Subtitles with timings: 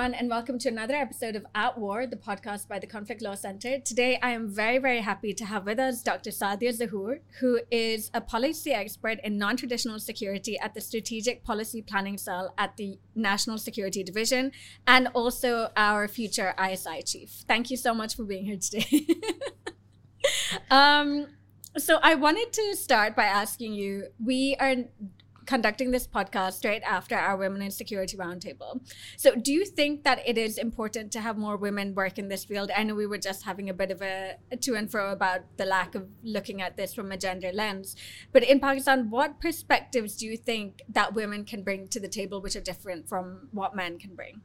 [0.00, 3.34] Everyone, and welcome to another episode of At War, the podcast by the Conflict Law
[3.34, 3.78] Center.
[3.80, 6.30] Today, I am very, very happy to have with us Dr.
[6.30, 11.82] Saadia Zahoor, who is a policy expert in non traditional security at the Strategic Policy
[11.82, 14.52] Planning Cell at the National Security Division,
[14.86, 17.44] and also our future ISI chief.
[17.46, 19.06] Thank you so much for being here today.
[20.70, 21.26] um,
[21.76, 24.76] so, I wanted to start by asking you we are
[25.50, 28.80] conducting this podcast straight after our Women in Security Roundtable.
[29.16, 32.44] So, do you think that it is important to have more women work in this
[32.44, 32.70] field?
[32.70, 35.64] I know we were just having a bit of a, to and fro about the
[35.64, 37.96] lack of looking at this from a gender lens.
[38.30, 42.40] But in Pakistan, what perspectives do you think that women can bring to the table
[42.40, 44.42] which are different from what men can bring?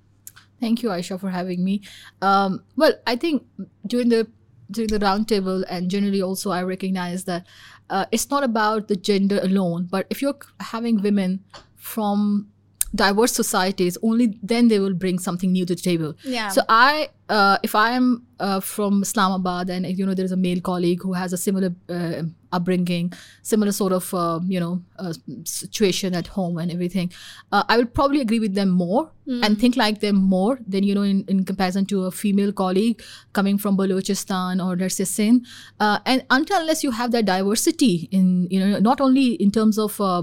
[0.60, 1.82] Thank you, Aisha, for having me.
[2.24, 3.46] Um, well, I think
[3.86, 4.28] during the
[4.72, 7.46] during the roundtable and generally also I recognize that
[7.90, 11.44] uh, it's not about the gender alone, but if you're having women
[11.76, 12.48] from
[12.96, 16.16] diverse societies, only then they will bring something new to the table.
[16.24, 16.50] Yeah.
[16.50, 20.62] So I, uh, if I am uh, from Islamabad and you know there's a male
[20.62, 26.14] colleague who has a similar uh, upbringing, similar sort of uh, you know uh, situation
[26.14, 27.12] at home and everything,
[27.52, 29.44] uh, I will probably agree with them more Hmm.
[29.44, 33.02] and think like them more than you know in, in comparison to a female colleague
[33.34, 35.44] coming from Balochistan or let's say Sindh.
[35.80, 39.80] Uh, and until unless you have that diversity in you know not only in terms
[39.80, 40.22] of uh,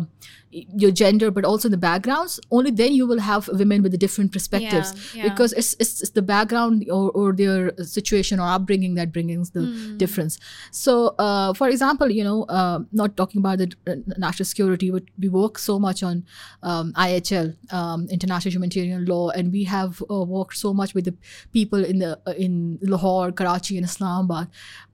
[0.53, 3.99] your gender but also in the backgrounds, only then you will have women with the
[3.99, 5.29] different perspectives Yeah, yeah.
[5.31, 9.63] because it's, it's it's the background or, or their situation or upbringing that brings the
[9.67, 9.97] Hmm.
[9.97, 10.39] difference.
[10.71, 13.69] So, uh, for example, you know, uh, not talking about the
[14.17, 16.25] national security, but we work so much on
[16.63, 21.15] um, IHL, um, international humanitarian law, and we have uh, worked so much with the
[21.53, 24.49] people in the uh, in Lahore, Karachi, and Islamabad.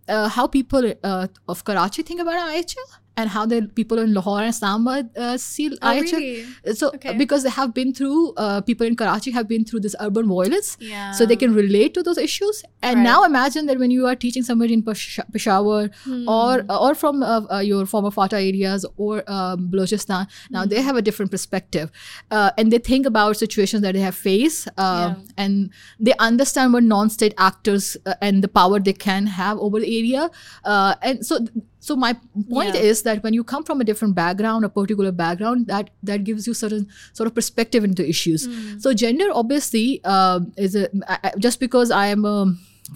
[0.08, 4.40] Uh, how people uh, of Karachi think about IHL and how the people in Lahore
[4.42, 6.12] and Islamabad uh, see Oh, IHL.
[6.18, 6.74] really?
[6.80, 7.14] So Okay.
[7.22, 10.70] because they have been through, uh, people in Karachi have been through this urban violence,
[10.88, 11.12] Yeah.
[11.20, 12.62] so they can relate to those issues.
[12.82, 13.08] And Right.
[13.10, 16.28] now imagine that when you are teaching somebody in Pesh- Peshawar Hmm.
[16.38, 16.52] or
[16.88, 20.68] or from uh, uh, your former Fata areas or um, Balochistan, now Hmm.
[20.74, 21.90] they have a different perspective,
[22.30, 25.08] uh, and they think about situations that they have faced, uh,
[25.46, 25.70] and
[26.08, 30.30] they understand what non-state actors uh, and the power they can have over the area,
[30.64, 31.40] uh, and so.
[31.88, 32.08] So my
[32.54, 32.86] point Yeah.
[32.92, 36.46] is that when you come from a different background, a particular background, that that gives
[36.50, 36.86] you certain
[37.20, 38.46] sort of perspective into issues.
[38.46, 38.78] Hmm.
[38.86, 39.84] So gender obviously
[40.16, 42.36] uh, is a I- just because I am a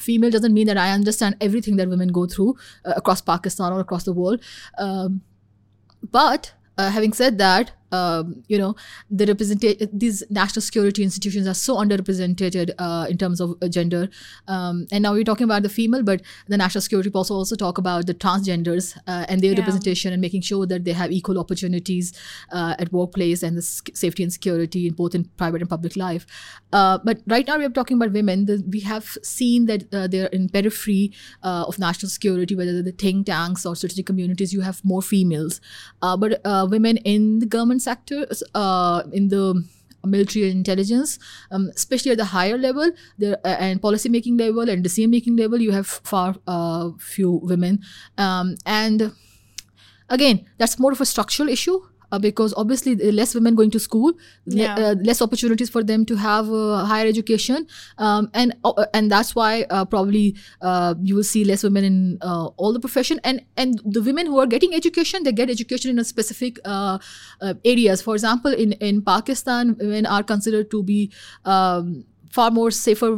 [0.08, 2.50] female doesn't mean that I understand everything that women go through
[2.84, 4.40] uh, across Pakistan or across the world.
[4.86, 5.20] Um,
[6.18, 8.74] but uh, having said that, um, you know,
[9.10, 14.08] the representation these national security institutions are so underrepresented uh, in terms of uh, gender.
[14.48, 17.78] Um, and now we're talking about the female, but the national security also also talk
[17.78, 19.58] about the transgenders uh, and their Yeah.
[19.58, 22.12] representation and making sure that they have equal opportunities
[22.52, 26.26] uh, at workplace and the safety and security in both in private and public life.
[26.72, 28.46] Uh, but right now we're talking about women.
[28.46, 32.82] The, we have seen that uh, they're in periphery uh, of national security, whether they're
[32.82, 34.52] the think tanks or strategic communities.
[34.52, 35.60] You have more females,
[36.00, 39.62] uh, but uh, women in the government sector, uh, in the
[40.04, 41.18] military intelligence,
[41.50, 45.36] um, especially at the higher level, there uh, and policy making level and decision making
[45.36, 47.80] level, you have far uh, few women,
[48.18, 49.12] um, and
[50.08, 51.80] again, that's more of a structural issue.
[52.12, 54.12] Uh, because obviously there less women going to school,
[54.46, 57.66] le- uh, less opportunities for them to have uh, higher education,
[57.98, 62.18] um, and uh, and that's why uh, probably uh, you will see less women in
[62.20, 63.18] uh, all the profession.
[63.24, 66.98] And and the women who are getting education, they get education in a specific uh,
[67.40, 68.02] uh, areas.
[68.02, 71.10] For example, in in Pakistan, women are considered to be
[71.44, 73.12] um, far more safer.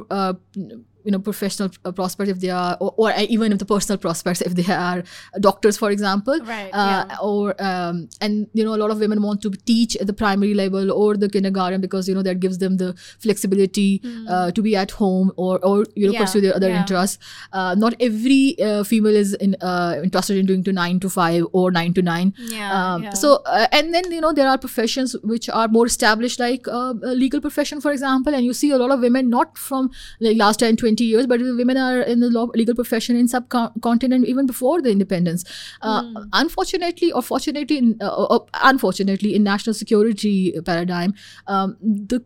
[1.04, 3.98] Uh, you know professional uh, prospects if they are or, or even if the personal
[3.98, 5.03] prospects if they are
[5.41, 7.16] doctors for example Right, uh, yeah.
[7.22, 10.54] or um, and you know a lot of women want to teach at the primary
[10.54, 14.77] level or the kindergarten because you know that gives them the flexibility uh, to be
[14.77, 16.21] at home or or you know Hmm.
[16.21, 16.80] Yeah, pursue their other yeah.
[16.80, 17.18] interests
[17.53, 21.47] uh, not every uh, female is in, uh, interested in doing to 9 to 5
[21.53, 25.16] or 9 to 9 Yeah, um, so uh, and then you know there are professions
[25.22, 28.78] which are more established like uh, a legal profession for example and you see a
[28.78, 29.91] lot of women not from
[30.21, 34.27] like last 10 20 years but women are in the law, legal profession in subcontinent
[34.27, 35.45] even before the independence.
[35.83, 36.17] Uh, Hmm.
[36.33, 41.15] unfortunately or fortunately in, uh, uh, unfortunately in national security paradigm
[41.47, 42.23] um, the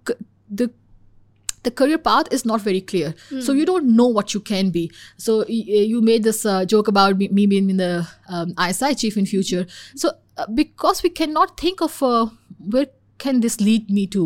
[0.51, 0.71] the
[1.65, 3.15] the career path is not very clear.
[3.41, 4.91] So you don't know what you can be.
[5.17, 9.27] So you made this uh, joke about me, me being the um, isi chief in
[9.27, 9.67] future.
[9.97, 12.27] So uh, because we cannot think of uh,
[12.59, 12.87] where
[13.25, 14.25] can this lead me to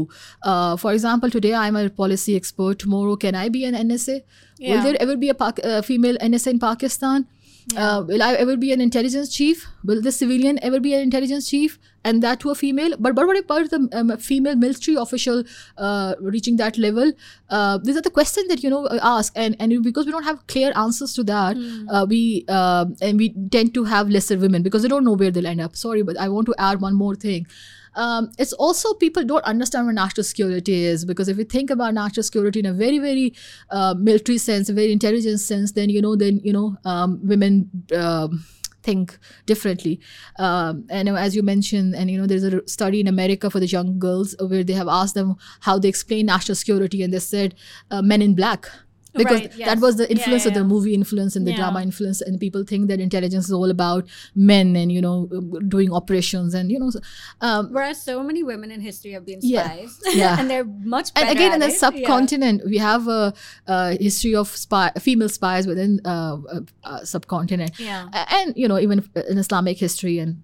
[0.50, 4.16] uh, for example today i'm a policy expert tomorrow can i be an nsa
[4.58, 4.74] Yeah.
[4.76, 7.30] will there ever be a Pak- uh, female nsa in pakistan
[7.82, 9.58] Uh, will I ever be an intelligence chief?
[9.88, 11.74] Will the civilian ever be an intelligence chief?
[12.10, 12.96] And that to a female.
[12.98, 15.44] But but what about the um, female military official
[15.88, 17.12] uh, reaching that level?
[17.58, 18.80] Uh, these are the questions that you know
[19.10, 21.62] ask, and and because we don't have clear answers to that,
[21.98, 23.28] uh, we uh, and we
[23.58, 25.78] tend to have lesser women because they don't know where they'll end up.
[25.84, 27.46] Sorry, but I want to add one more thing.
[27.94, 31.94] Um, it's also people don't understand what national security is because if you think about
[31.94, 33.34] national security in a very very
[33.70, 37.70] uh, military sense, a very intelligent sense, then you know then you know um, women.
[37.94, 38.44] Um,
[38.82, 39.16] think
[39.46, 40.00] differently
[40.40, 43.66] um, and as you mentioned and you know there's a study in america for the
[43.66, 47.54] young girls where they have asked them how they explain national security and they said
[47.92, 48.68] uh, men in black
[49.14, 49.68] because Right, yes.
[49.68, 51.56] that was the Yeah, influence of the movie influence and the Yeah.
[51.58, 55.26] drama influence and people think that intelligence is all about men and you know
[55.68, 56.90] doing operations and you know
[57.40, 60.38] um, Whereas so many women in history have been spies, Yeah.
[60.38, 61.26] and they're much better.
[61.26, 61.78] and again in the it.
[61.78, 63.34] subcontinent we have a,
[63.66, 68.08] a history of spy female spies within uh, uh, uh, subcontinent Yeah.
[68.38, 70.42] And you know even in islamic history and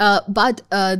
[0.00, 0.96] uh, but uh,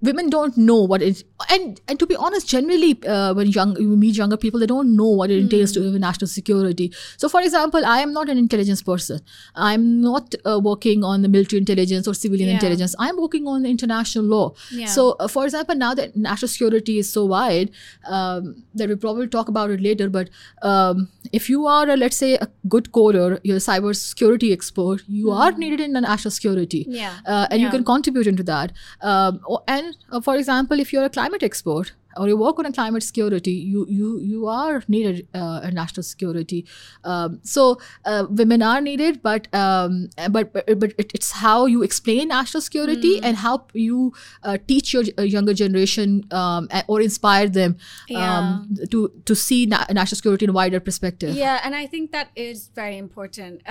[0.00, 3.96] women don't know what it and and to be honest generally uh, when young you
[4.02, 6.86] meet younger people they don't know what it entails to live in national security
[7.16, 9.18] so for example i am not an intelligence person
[9.56, 12.54] i'm not uh, working on the military intelligence or civilian Yeah.
[12.60, 14.86] intelligence i'm working on international law Yeah.
[14.86, 17.70] so uh, for example now that national security is so wide
[18.08, 20.30] um, that we'll probably talk about it later but
[20.62, 25.02] um, if you are a, let's say a good coder you're a cyber security expert
[25.08, 27.18] you are needed in national security Yeah.
[27.26, 28.72] uh, and you can contribute into that.
[29.00, 29.62] Um, or-
[30.10, 33.52] uh, for example, if you're a climate expert or you work on a climate security,
[33.52, 36.64] you you you are needed uh, in national security.
[37.04, 41.82] Um, so uh, women are needed, but um, but but, but it, it's how you
[41.82, 43.24] explain national security Hmm.
[43.26, 44.12] and how you
[44.42, 47.76] uh, teach your uh, younger generation um, or inspire them
[48.16, 51.34] um, to to see na- national security in a wider perspective.
[51.34, 53.62] Yeah, and I think that is very important.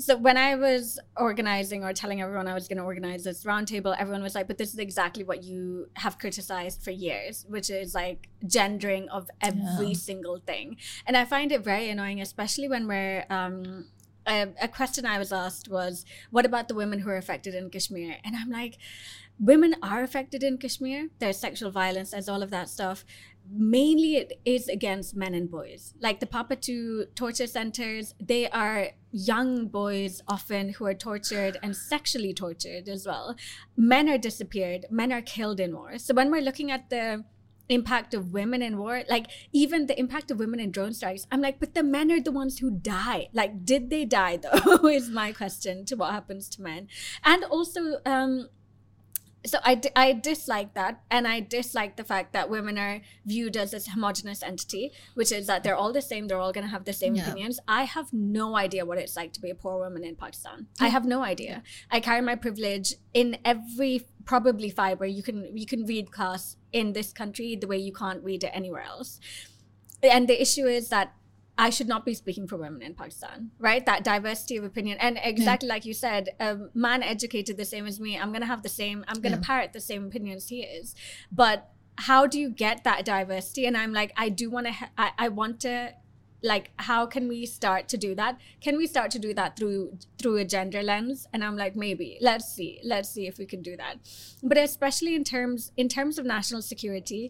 [0.00, 3.94] So when I was organizing or telling everyone I was going to organize this roundtable,
[3.98, 7.94] everyone was like, "But this is exactly what you have criticized for years, which is
[7.94, 13.26] like gendering of every single thing." And I find it very annoying, especially when we're.
[13.30, 13.88] Um,
[14.26, 17.70] a, a question I was asked was, "What about the women who are affected in
[17.70, 18.78] Kashmir?" And I'm like,
[19.38, 21.08] "Women are affected in Kashmir.
[21.18, 22.10] There's sexual violence.
[22.10, 23.04] There's all of that stuff."
[23.52, 25.94] Mainly it is against men and boys.
[26.00, 31.76] Like the Papa 2 torture centers, they are young boys often who are tortured and
[31.76, 33.36] sexually tortured as well.
[33.76, 35.98] Men are disappeared, men are killed in war.
[35.98, 37.24] So when we're looking at the
[37.68, 41.40] impact of women in war, like even the impact of women in drone strikes, I'm
[41.40, 43.28] like, but the men are the ones who die.
[43.32, 44.88] Like, did they die though?
[44.88, 46.88] is my question to what happens to men.
[47.24, 48.48] And also, um,
[49.46, 53.70] so I, I dislike that and i dislike the fact that women are viewed as
[53.70, 56.84] this homogenous entity which is that they're all the same they're all going to have
[56.84, 57.22] the same Yeah.
[57.30, 57.58] opinions.
[57.66, 60.66] I have no idea what it's like to be a poor woman in pakistan.
[60.78, 61.62] I have no idea.
[61.90, 65.06] I carry my privilege in every probably fiber.
[65.06, 68.50] You can you can read class in this country the way you can't read it
[68.52, 69.20] anywhere else.
[70.02, 71.14] And the issue is that
[71.66, 73.84] I should not be speaking for women in Pakistan, right?
[73.84, 74.96] That diversity of opinion.
[74.98, 78.52] And exactly like you said, a man educated the same as me, I'm going to
[78.54, 79.46] have the same, I'm going to Yeah.
[79.50, 80.94] parrot the same opinions he is.
[81.30, 81.58] But
[82.08, 83.66] how do you get that diversity?
[83.66, 85.74] And I'm like, I do want to, ha- I, I want to,
[86.42, 88.40] like, how can we start to do that?
[88.62, 91.26] Can we start to do that through through a gender lens?
[91.34, 92.16] And I'm like, maybe.
[92.22, 92.80] Let's see.
[92.82, 93.94] Let's see if we can do that.
[94.42, 97.22] But especially in terms in terms of national security,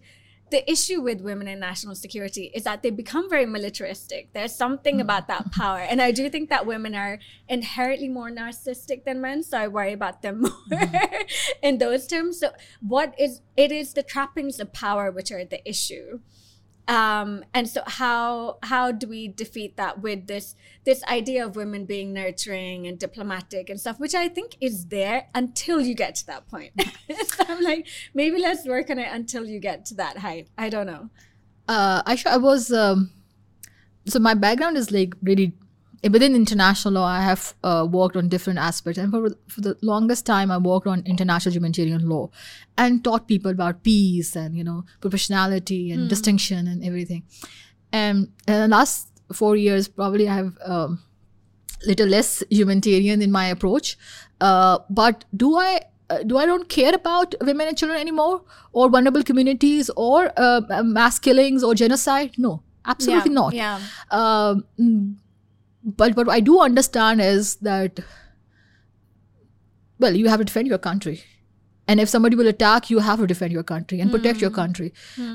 [0.50, 4.32] the issue with women in national security is that they become very militaristic.
[4.32, 5.00] There's something mm.
[5.00, 5.78] about that power.
[5.78, 9.42] And I do think that women are inherently more narcissistic than men.
[9.42, 11.22] So I worry about them more mm-hmm.
[11.62, 12.40] in those terms.
[12.40, 16.20] So what is it is the trappings of power which are the issue.
[16.90, 21.84] Um, and so how how do we defeat that with this this idea of women
[21.84, 26.26] being nurturing and diplomatic and stuff, which I think is there until you get to
[26.26, 26.72] that point.
[27.26, 30.48] so I'm like, maybe let's work on it until you get to that height.
[30.58, 31.10] I don't know.
[31.68, 33.12] uh, I, I was um,
[34.06, 35.52] so my background is like really
[36.02, 37.06] within international law.
[37.06, 40.86] I have uh, worked on different aspects, and for for the longest time, I worked
[40.86, 42.30] on international humanitarian law
[42.78, 47.24] and taught people about peace and you know proportionality and distinction and everything.
[47.92, 51.02] And in the last four years, probably I have um,
[51.86, 53.96] little less humanitarian in my approach.
[54.40, 58.42] Uh, but do I uh, do I don't care about women and children anymore,
[58.72, 62.32] or vulnerable communities, or uh, uh, mass killings or genocide?
[62.38, 63.52] No, absolutely not.
[63.54, 63.80] Yeah.
[64.10, 65.14] Um, mm,
[65.84, 68.00] but what I do understand is that,
[69.98, 71.22] well, you have to defend your country.
[71.88, 74.92] And if somebody will attack, you have to defend your country and protect your country,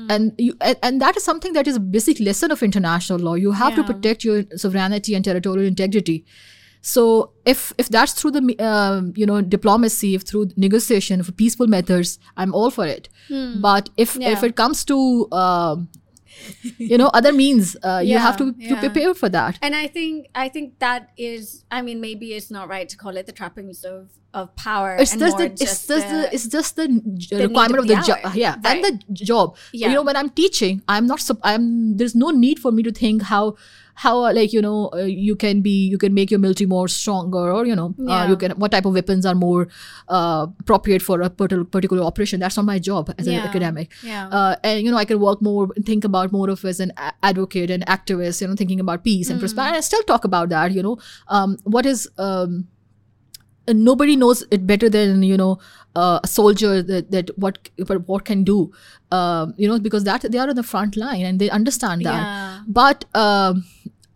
[0.08, 3.34] and you and, and that is something that is a basic lesson of international law.
[3.34, 6.24] You have to protect your sovereignty and territorial integrity.
[6.80, 11.66] So if if that's through the um, you know diplomacy, if through negotiation, for peaceful
[11.66, 13.10] methods, I'm all for it.
[13.60, 14.22] But if Hmm.
[14.22, 14.32] Yeah.
[14.32, 15.88] if it comes to um
[16.78, 19.58] you know other means, uh, you have to, Yeah, to prepare for that.
[19.62, 23.16] And I think I think that is I mean maybe it's not right to call
[23.16, 24.96] it the trappings of of power.
[25.00, 27.88] It's and just more the it's just just the, it's just the need requirement of
[27.88, 29.56] the the, job, yeah, and the job.
[29.72, 29.88] Yeah.
[29.88, 31.24] You know, when I'm teaching, I'm not.
[31.42, 33.56] I'm there's no need for me to think how
[33.96, 36.86] how uh, like you know uh, you can be you can make your military more
[36.86, 38.28] stronger or you know uh, Yeah.
[38.28, 39.68] you can what type of weapons are more
[40.08, 42.40] uh, appropriate for a particular operation.
[42.40, 43.90] That's not my job as an academic.
[44.02, 44.28] Yeah.
[44.28, 47.70] Uh, and you know, I can work more, think about more of as an advocate
[47.70, 48.40] and activist.
[48.42, 49.78] You know, thinking about peace and prosperity.
[49.78, 50.72] I still talk about that.
[50.72, 52.68] You know, um, what is um,
[53.68, 55.58] nobody knows it better than you know
[55.96, 57.58] uh, a soldier that, that what
[58.06, 58.72] what can do.
[59.10, 62.22] Um, you know because that they are on the front line and they understand that.
[62.22, 62.60] Yeah.
[62.66, 63.64] but um,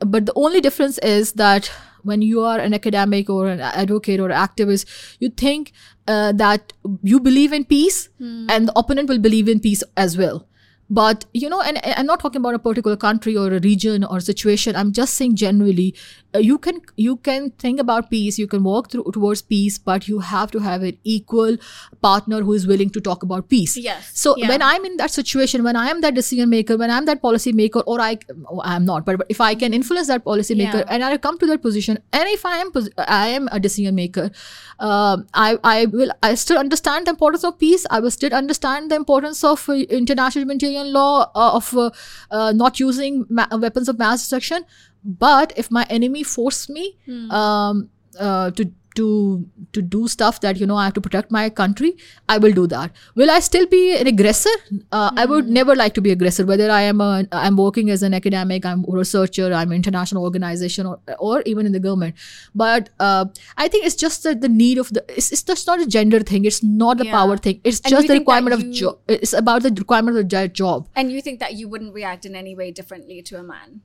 [0.00, 1.70] but the only difference is that
[2.02, 5.72] when you are an academic or an advocate or activist you think
[6.08, 8.08] uh, that you believe in peace
[8.48, 10.46] and the opponent will believe in peace as well.
[10.88, 14.02] But you know and, and i'm not talking about a particular country or a region
[14.02, 14.74] or situation.
[14.74, 15.94] I'm just saying generally
[16.29, 20.06] uh, you can you can think about peace you can work through, towards peace but
[20.08, 21.56] you have to have an equal
[22.00, 24.10] partner who is willing to talk about peace Yes.
[24.14, 24.48] so Yeah.
[24.48, 27.52] when I'm in that situation, when I am that decision maker, when I'm that policy
[27.52, 28.18] maker, or I,
[28.48, 30.84] oh, I'm not, but, but if I can influence that policy maker, Yeah.
[30.88, 34.30] and I come to that position, and if I am, I am a decision maker,
[34.78, 37.86] um, I, I will, I still understand the importance of peace.
[37.90, 41.90] I will still understand the importance of uh, international humanitarian law uh, of uh,
[42.30, 44.64] uh, not using ma- weapons of mass destruction.
[45.04, 46.96] But if my enemy force me
[47.30, 47.88] um,
[48.18, 51.96] uh, to to to do stuff that you know I have to protect my country,
[52.28, 52.90] I will do that.
[53.14, 54.50] Will I still be an aggressor?
[54.90, 56.44] Uh, I would never like to be aggressor.
[56.44, 60.24] Whether I am a I'm working as an academic, I'm a researcher, I'm an international
[60.24, 62.16] organization, or or even in the government.
[62.54, 63.26] But uh,
[63.56, 66.20] I think it's just that the need of the it's, it's just not a gender
[66.20, 66.44] thing.
[66.44, 67.12] It's not the Yeah.
[67.12, 67.60] power thing.
[67.64, 68.98] It's And just the requirement of job.
[69.06, 70.88] It's about the requirement of the job.
[70.96, 73.80] And you think that you wouldn't react in any way differently to a man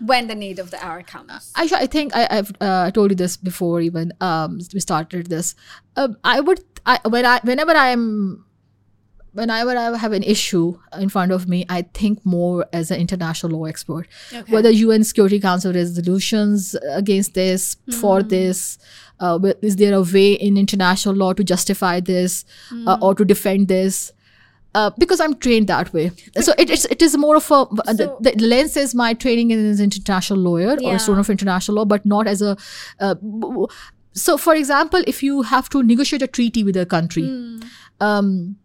[0.00, 1.52] when the need of the hour comes.
[1.54, 5.54] I, I think I, I've uh, told you this before even um, we started this.
[5.96, 8.44] Um, I would I, when I whenever I'm
[9.32, 13.58] whenever I have an issue in front of me, I think more as an international
[13.58, 14.06] law expert.
[14.32, 14.52] Okay.
[14.52, 18.78] Whether UN Security Council resolutions against this, for this,
[19.20, 22.44] uh, is there a way in international law to justify this
[22.86, 24.12] uh, or to defend this?
[24.74, 26.10] Uh, because I'm trained that way,
[26.40, 29.52] so it, it's it is more of a So- the, the lens is my training
[29.52, 32.56] as an international lawyer or a student of international law, but not as a.
[32.98, 33.14] Uh,
[34.14, 37.24] so, for example, if you have to negotiate a treaty with a country,
[38.00, 38.56] um,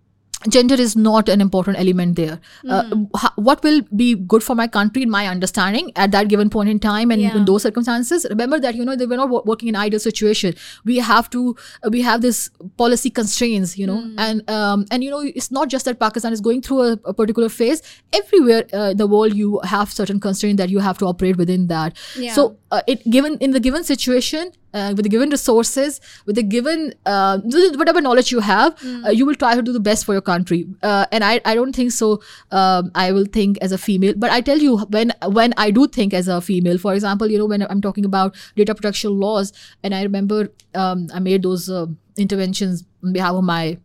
[0.50, 2.40] gender is not an important element there.
[2.70, 2.84] Uh,
[3.16, 6.70] h- what will be good for my country, in my understanding, at that given point
[6.70, 7.36] in time and Yeah.
[7.36, 8.26] in those circumstances?
[8.30, 10.54] Remember that you know they were not wo- working in ideal situation.
[10.86, 15.10] We have to, uh, we have this policy constraints, you know, and um, and you
[15.10, 17.82] know it's not just that Pakistan is going through a, a particular phase.
[18.14, 21.68] Everywhere uh, in the world, you have certain constraints that you have to operate within
[21.68, 21.98] that.
[22.16, 22.34] Yeah.
[22.34, 26.44] So uh, it given in the given situation uh, with the given resources with the
[26.44, 27.40] given uh,
[27.76, 30.68] whatever knowledge you have uh, you will try to do the best for your country.
[30.84, 32.22] Uh, and I, I don't think so
[32.52, 34.14] um, i will think as a female.
[34.18, 37.38] But i tell you when when i do think as a female for example you
[37.38, 41.70] know when i'm talking about data protection laws and i remember um, i made those
[41.70, 41.86] uh,
[42.18, 43.78] interventions on behalf of my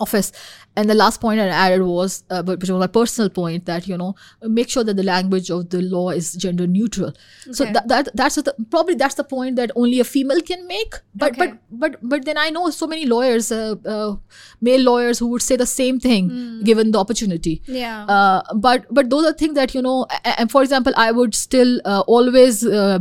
[0.00, 0.30] office
[0.76, 3.88] and the last point i added was uh, but- which was my personal point that
[3.90, 4.14] you know
[4.58, 7.12] make sure that the language of the law is gender neutral
[7.50, 10.94] so that, that that's the, probably that's the point that only a female can make
[11.14, 11.46] but Okay.
[11.46, 14.14] but but but then i know so many lawyers uh, uh,
[14.60, 16.62] male lawyers who would say the same thing Hmm.
[16.70, 18.04] given the opportunity yeah.
[18.16, 20.06] uh, but but those are things that you know
[20.38, 22.98] and for example i would still uh, always uh,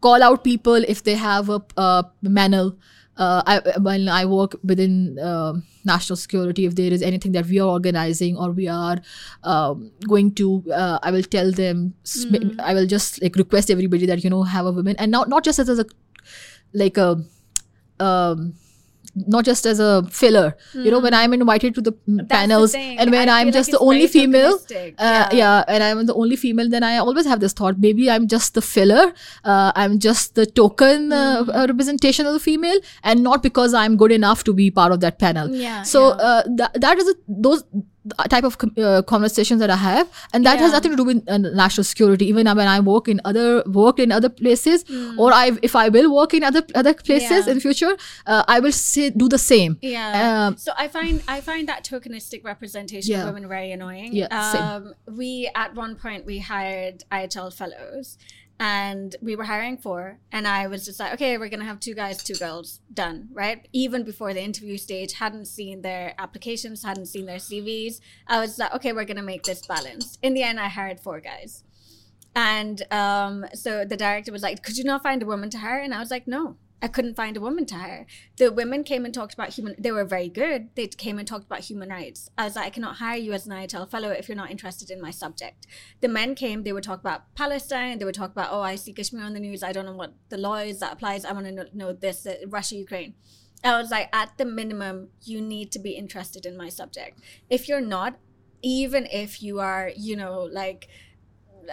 [0.00, 2.76] call out people if they have a, a manel
[3.16, 5.54] uh, I, when I work within uh,
[5.84, 8.98] national security, if there is anything that we are organizing or we are
[9.42, 11.94] um, going to, uh, I will tell them.
[12.04, 15.28] sm- I will just like request everybody that you know have a woman, and not
[15.28, 15.86] not just as, as a
[16.72, 17.22] like a
[18.00, 18.54] um,
[19.14, 20.56] not just as a filler.
[20.74, 22.98] You know, when I'm invited to the mm, the panels, thing.
[22.98, 24.58] and when I I'm feel like just the only female,
[24.98, 25.64] uh, yeah.
[25.68, 28.62] and I'm the only female, then I always have this thought: maybe I'm just the
[28.62, 29.12] filler.
[29.44, 31.50] Uh, I'm just the token Hmm.
[31.50, 35.00] uh, representation of the female, and not because I'm good enough to be part of
[35.00, 35.54] that panel.
[35.54, 36.14] Yeah, So yeah.
[36.30, 37.14] uh, that that is a,
[37.48, 37.64] those
[38.28, 41.38] type of uh, conversations that I have, and that has nothing to do with uh,
[41.38, 42.26] national security.
[42.26, 44.84] Even when I work in other work in other places,
[45.18, 47.46] or I if I will work in other other places.
[47.46, 47.52] Yeah.
[47.52, 49.78] in future, uh, I will say do the same.
[49.82, 50.46] Yeah.
[50.48, 53.20] Um, so I find I find that tokenistic representation Yeah.
[53.28, 54.12] of women very annoying.
[54.14, 54.62] Yeah, same.
[54.62, 58.18] Um, we at one point we hired IHL fellows,
[58.62, 61.94] and we were hiring four and i was just like okay we're gonna have two
[61.94, 63.66] guys two girls done right?
[63.72, 68.58] Even before the interview stage hadn't seen their applications hadn't seen their cvs i was
[68.60, 70.16] like okay we're gonna make this balanced.
[70.22, 71.64] In the end i hired four guys.
[72.36, 75.80] And um, so the director was like could you not find a woman to hire?
[75.80, 78.06] And i was like no I couldn't find a woman to hire.
[78.38, 79.76] The women came and talked about human.
[79.78, 80.70] They were very good.
[80.74, 82.28] They came and talked about human rights.
[82.36, 84.90] I was like, I cannot hire you as an IHL fellow if you're not interested
[84.90, 85.68] in my subject.
[86.00, 86.64] The men came.
[86.64, 87.98] They would talk about Palestine.
[87.98, 89.62] They would talk about, oh, I see Kashmir on the news.
[89.62, 91.24] I don't know what the law is that applies.
[91.24, 93.14] I want to know, know this, uh, Russia, Ukraine.
[93.62, 97.20] I was like, at the minimum, you need to be interested in my subject.
[97.48, 98.18] If you're not,
[98.60, 100.88] even if you are, you know, like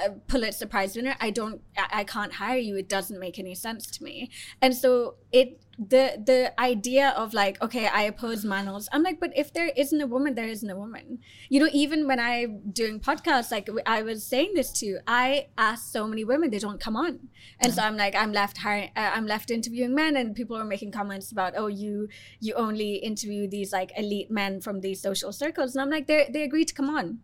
[0.05, 2.75] a Pulitzer Prize winner, I don't, I can't hire you.
[2.75, 4.29] It doesn't make any sense to me.
[4.61, 8.87] And so it, the the idea of like, okay, I oppose manels.
[8.91, 11.19] I'm like, but if there isn't a woman, there isn't a woman.
[11.47, 15.89] You know, even when I'm doing podcasts, like I was saying this to, I ask
[15.89, 17.29] so many women, they don't come on,
[17.61, 17.71] and yeah.
[17.71, 20.91] so I'm like, I'm left hiring, uh, I'm left interviewing men, and people are making
[20.91, 22.09] comments about, oh, you
[22.41, 26.29] you only interview these like elite men from these social circles, and I'm like, they
[26.33, 27.19] they agreed to come on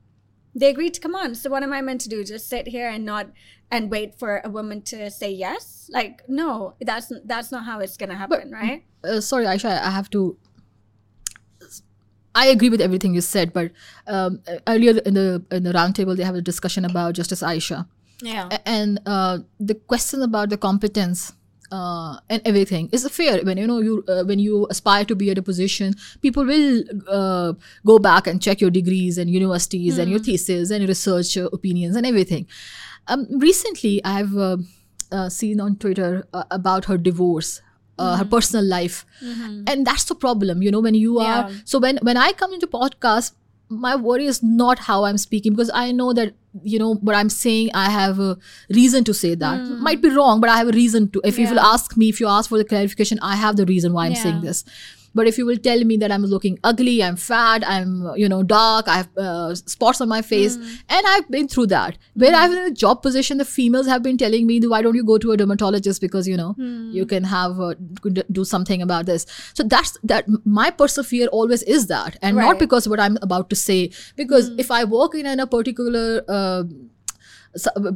[0.56, 1.36] they agreed to come on.
[1.36, 2.24] So what am I meant to do?
[2.24, 3.28] Just sit here and not
[3.70, 5.90] and wait for a woman to say yes?
[5.92, 8.84] Like no, that's that's not how it's gonna happen, but, right?
[9.04, 10.38] Uh, sorry, Aisha, I have to.
[12.34, 13.72] I agree with everything you said, but
[14.08, 17.88] um, earlier in the in the roundtable they have a discussion about Justice Aisha.
[18.22, 18.58] Yeah.
[18.66, 21.34] And uh, the question about the competence
[21.75, 25.29] uh, and everything is fair when you know you uh, when you aspire to be
[25.34, 26.84] at a position people will
[27.20, 27.53] uh,
[27.91, 30.01] go back and check your degrees and universities mm.
[30.03, 30.29] and your hmm.
[30.29, 32.48] thesis and your research uh, opinions and everything
[33.08, 34.58] um, recently i've uh,
[35.12, 36.12] uh, seen on twitter
[36.60, 37.62] about her divorce
[37.98, 38.29] uh, her hmm.
[38.29, 39.63] personal life mm-hmm.
[39.67, 41.58] and that's the problem you know when you are yeah.
[41.74, 43.34] so when when i come into podcast
[43.70, 47.30] my worry is not how i'm speaking because i know that you know but i'm
[47.30, 48.38] saying i have a
[48.70, 49.80] reason to say that mm.
[49.80, 51.46] might be wrong but i have a reason to if yeah.
[51.46, 54.06] you will ask me if you ask for the clarification i have the reason why
[54.06, 54.24] i'm yeah.
[54.24, 54.63] saying this
[55.15, 58.43] but if you will tell me that I'm looking ugly, I'm fat, I'm you know
[58.43, 60.84] dark, I have uh, spots on my face, mm.
[60.89, 61.97] and I've been through that.
[62.13, 62.36] Where mm.
[62.36, 65.17] I've in a job position, the females have been telling me, why don't you go
[65.17, 66.93] to a dermatologist because you know mm.
[66.93, 67.73] you can have uh,
[68.32, 69.25] do something about this.
[69.54, 70.25] So that's that.
[70.45, 72.45] My personal fear always is that, and right.
[72.45, 73.91] not because what I'm about to say.
[74.15, 74.60] Because hmm.
[74.60, 76.63] if I work in, in a particular uh,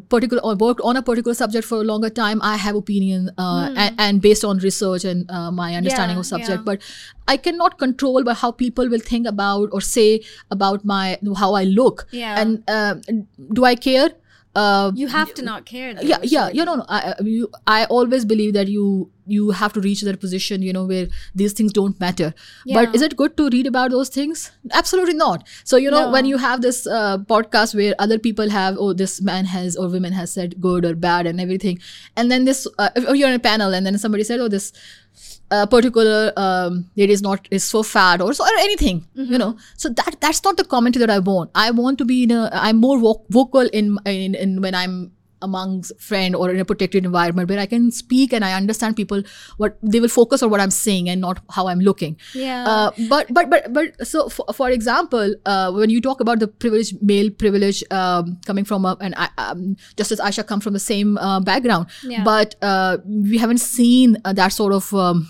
[0.10, 3.68] particular or worked on a particular subject for a longer time i have opinion uh,
[3.70, 3.78] mm.
[3.78, 6.64] and, and, based on research and uh, my understanding yeah, of subject yeah.
[6.64, 6.82] but
[7.28, 11.64] i cannot control by how people will think about or say about my how i
[11.64, 12.40] look yeah.
[12.40, 12.96] and uh,
[13.54, 14.10] do i care
[14.56, 15.94] uh, you have to not care.
[15.94, 16.50] Though, yeah, yeah.
[16.50, 20.62] You know, I, you, I always believe that you you have to reach that position,
[20.62, 22.34] you know, where these things don't matter.
[22.66, 22.76] Yeah.
[22.76, 24.52] But is it good to read about those things?
[24.72, 25.48] Absolutely not.
[25.64, 26.12] So you know, no.
[26.12, 29.88] when you have this uh, podcast where other people have, oh, this man has or
[29.90, 31.80] women has said good or bad and everything,
[32.16, 34.74] and then this, uh, or you're in a panel and then somebody said, oh, this
[35.52, 39.32] a particular um, it is not is so fat or so or anything mm-hmm.
[39.32, 42.24] you know so that that's not the commentary that i want i want to be
[42.24, 46.66] in a i'm more vocal in, in in when i'm amongst friend or in a
[46.66, 49.24] protected environment where I can speak and I understand people
[49.58, 52.18] what they will focus on what I'm saying and not how I'm looking.
[52.34, 52.66] Yeah.
[52.68, 56.48] Uh, but but but but so for, for example, uh, when you talk about the
[56.48, 60.74] privilege, male privilege um, coming from a, and I, um, just as Aisha come from
[60.74, 62.24] the same uh, background, yeah.
[62.24, 64.94] but uh, we haven't seen uh, that sort of.
[64.94, 65.30] Um,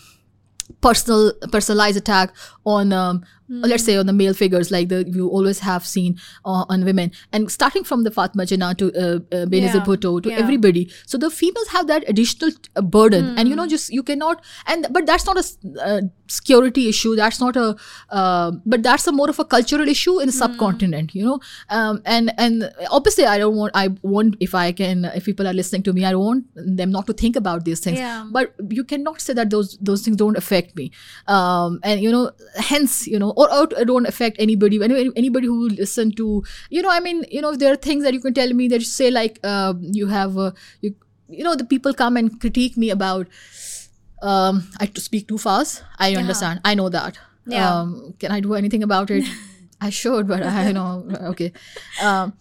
[0.82, 2.32] personal personalized attack
[2.66, 3.26] on um.
[3.50, 7.12] Let's say on the male figures like the you always have seen uh, on women
[7.34, 9.86] and starting from the Fatima Jinnah to uh, uh, Benazir yeah.
[9.86, 10.38] Bhutto to yeah.
[10.38, 13.38] everybody so the females have that additional uh, burden mm.
[13.38, 13.70] and you know hmm.
[13.70, 17.76] just you cannot and but that's not a uh, security issue that's not a
[18.10, 20.38] uh, but that's a more of a cultural issue in the mm.
[20.44, 25.06] subcontinent you know um, and and obviously I don't want I want if I can
[25.16, 27.98] if people are listening to me I want them not to think about these things
[27.98, 28.26] yeah.
[28.32, 30.92] but you cannot say that those those things don't affect me
[31.28, 34.80] um, and you know hence you know or, or don't affect anybody
[35.24, 36.28] anybody who listen to
[36.78, 38.86] you know i mean you know there are things that you can tell me that
[38.86, 40.94] you say like uh, you have uh, you,
[41.30, 43.28] you know the people come and critique me about
[44.22, 46.24] um, i speak too fast i yeah.
[46.24, 47.68] understand i know that yeah.
[47.74, 49.36] um, can i do anything about it
[49.82, 50.88] i should but i you know
[51.34, 51.52] okay
[52.02, 52.34] um,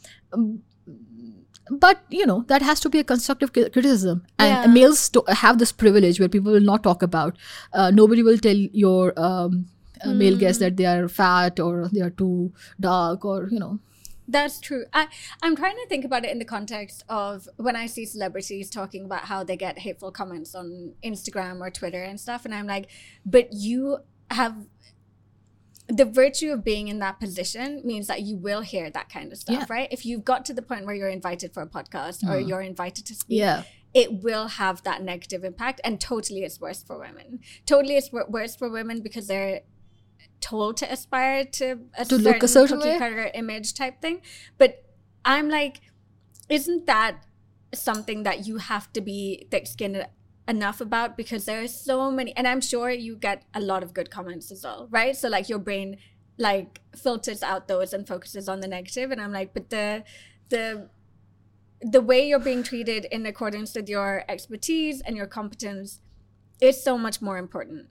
[1.70, 4.66] but you know that has to be a constructive criticism and yeah.
[4.74, 7.36] males have this privilege where people will not talk about
[7.72, 9.66] uh, nobody will tell your um,
[10.04, 13.78] uh, male guests that they are fat or they are too dark or you know
[14.30, 14.84] that's true.
[14.92, 15.08] I,
[15.42, 19.06] I'm trying to think about it in the context of when I see celebrities talking
[19.06, 22.44] about how they get hateful comments on Instagram or Twitter and stuff.
[22.44, 22.90] And I'm like,
[23.24, 23.98] but you
[24.30, 24.66] have
[25.88, 29.38] the virtue of being in that position means that you will hear that kind of
[29.38, 29.66] stuff, yeah.
[29.70, 29.88] right?
[29.90, 32.30] If you've got to the point where you're invited for a podcast mm.
[32.30, 33.62] or you're invited to speak, yeah
[33.94, 38.26] it will have that negative impact and totally it's worse for women totally it's wor-
[38.28, 39.62] worse for women because they're
[40.40, 42.98] told to aspire to a To look a certain cookie way?
[42.98, 44.20] cutter image type thing.
[44.56, 44.84] But
[45.24, 45.80] i'm like
[46.48, 47.24] isn't that
[47.74, 50.06] something that you have to be thick-skinned
[50.48, 51.14] enough about?
[51.16, 54.50] Because there are so many and i'm sure you get a lot of good comments
[54.50, 55.14] as well right?
[55.16, 55.98] So like your brain
[56.38, 59.10] like filters out those and focuses on the negative.
[59.10, 60.04] And i'm like but the
[60.48, 60.88] the
[61.82, 66.00] the way you're being treated in accordance with your expertise and your competence
[66.60, 67.86] is so much more important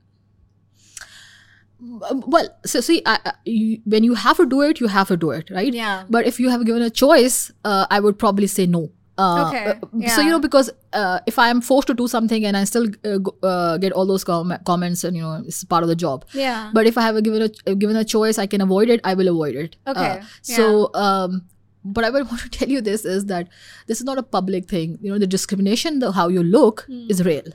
[1.79, 5.31] well, so see, I, you, when you have to do it, you have to do
[5.31, 5.73] it, right?
[5.73, 6.03] Yeah.
[6.09, 8.89] But if you have given a choice, uh, I would probably say no.
[9.19, 9.65] Uh, Okay,
[10.05, 12.65] uh, So you know, because uh, if I am forced to do something and I
[12.65, 15.95] still uh, uh, get all those com- comments, and you know, it's part of the
[15.95, 16.25] job.
[16.33, 19.01] yeah But if I have a given a given a choice, I can avoid it.
[19.03, 19.75] I will avoid it.
[19.87, 21.41] Okay, Uh, so, um,
[21.83, 23.47] but I would want to tell you this is that
[23.87, 24.99] this is not a public thing.
[25.01, 27.49] You know, the discrimination, the how you look, is real.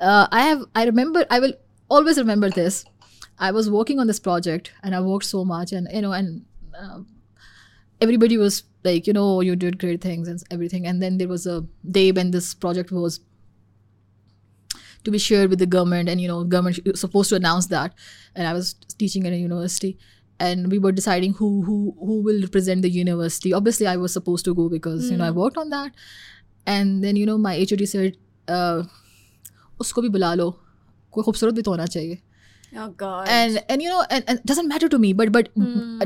[0.00, 0.64] Uh, I have.
[0.74, 1.26] I remember.
[1.30, 1.52] I will
[1.90, 2.84] always remember this.
[3.39, 6.45] I was working on this project, and I worked so much, and you know, and
[6.79, 6.99] uh,
[8.01, 10.87] everybody was like, you know, you did great things and everything.
[10.87, 13.19] And then there was a day when this project was
[15.03, 17.93] to be shared with the government and you know government was supposed to announce that
[18.35, 19.97] and i was teaching at a university
[20.39, 24.43] and we were deciding who who who will represent the university obviously i was supposed
[24.43, 25.93] to go because you know i worked on that
[26.65, 28.17] and then you know my hod said
[28.49, 28.83] uh,
[29.81, 30.49] उसको भी बुला लो
[31.13, 32.19] कोई खूबसूरत भी तो होना चाहिए
[32.76, 35.48] oh god and and you know and, and it doesn't matter to me but but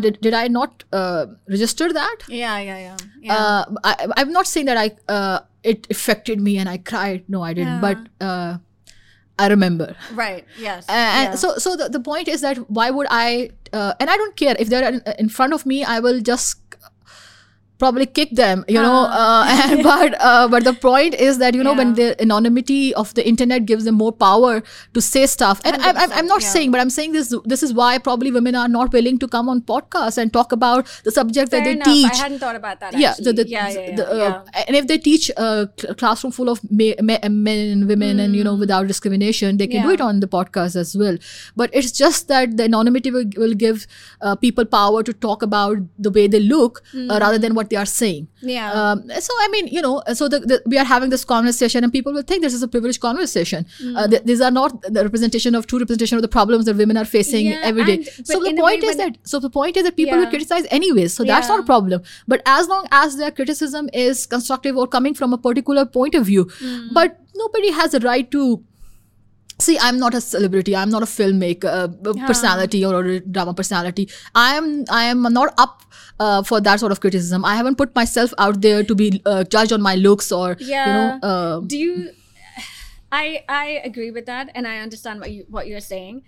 [0.00, 4.46] did, did i not uh, register that yeah yeah yeah yeah uh, I, I'm not
[4.46, 7.24] saying that I uh, it affected me and I cried.
[7.28, 7.74] No, I didn't.
[7.74, 7.80] Yeah.
[7.80, 8.58] But uh,
[9.38, 9.96] I remember.
[10.14, 11.34] right yes And yeah.
[11.34, 13.50] so, so the, the point is that why would I?
[13.72, 15.84] Uh, and I don't care if they're in, in front of me.
[15.84, 16.60] I will just
[17.78, 18.64] probably kick them.
[18.68, 19.06] You know.
[19.10, 23.14] Uh, and, but uh, but the point is that you know when the anonymity of
[23.14, 24.62] the internet gives them more power
[24.94, 25.60] to say stuff.
[25.64, 26.48] And I'm, I'm, I'm not yeah.
[26.48, 27.34] saying, but I'm saying this.
[27.44, 30.86] This is why probably women are not willing to come on podcasts and talk about
[31.04, 31.86] the subject Fair that they enough.
[31.86, 34.64] teach i hadn't thought about that yeah, the, the, yeah yeah yeah, the, uh, yeah.
[34.66, 35.68] and if they teach a
[36.02, 39.82] classroom full of ma- ma- men and women and you know without discrimination they can
[39.82, 41.18] do it on the podcast as well
[41.62, 43.86] but it's just that the anonymity will, will give
[44.20, 47.76] uh, people power to talk about the way they look uh, rather than what they
[47.76, 48.28] are saying.
[48.42, 48.72] Yeah.
[48.80, 51.92] um, so i mean you know so the, the, we are having this conversation and
[51.92, 53.66] people will think this is a privileged conversation.
[53.96, 56.96] Uh, th- these are not the representation of true representation of the problems that women
[56.96, 57.94] are facing Yeah, every day.
[57.96, 61.12] and- so the point is that so the point is that people will criticize anyways
[61.14, 62.02] so that's not a problem.
[62.28, 66.26] But as long as their criticism is constructive or coming from a particular point of
[66.32, 66.88] view Hmm.
[67.00, 68.42] but nobody has a right to
[69.58, 70.74] see i'm not a celebrity.
[70.76, 74.08] I'm not a filmmaker uh, a personality or a drama personality.
[74.34, 75.82] I am i am not up
[76.20, 77.44] uh, for that sort of criticism.
[77.44, 80.86] I haven't put myself out there to be uh, judged on my looks or Yeah.
[80.86, 82.10] you know uh, do you
[83.12, 86.22] i i agree with that and i understand what you what you're saying.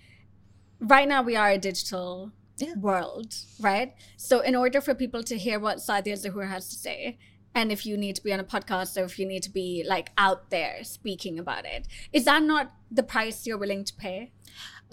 [0.81, 2.75] Right now we are a digital Yeah.
[2.89, 3.93] world right?
[4.17, 7.19] So in order for people to hear what Saadia Zahoor has to say
[7.59, 9.69] and if you need to be on a podcast or if you need to be
[9.93, 11.87] like out there speaking about it
[12.21, 14.19] is that not the price you're willing to pay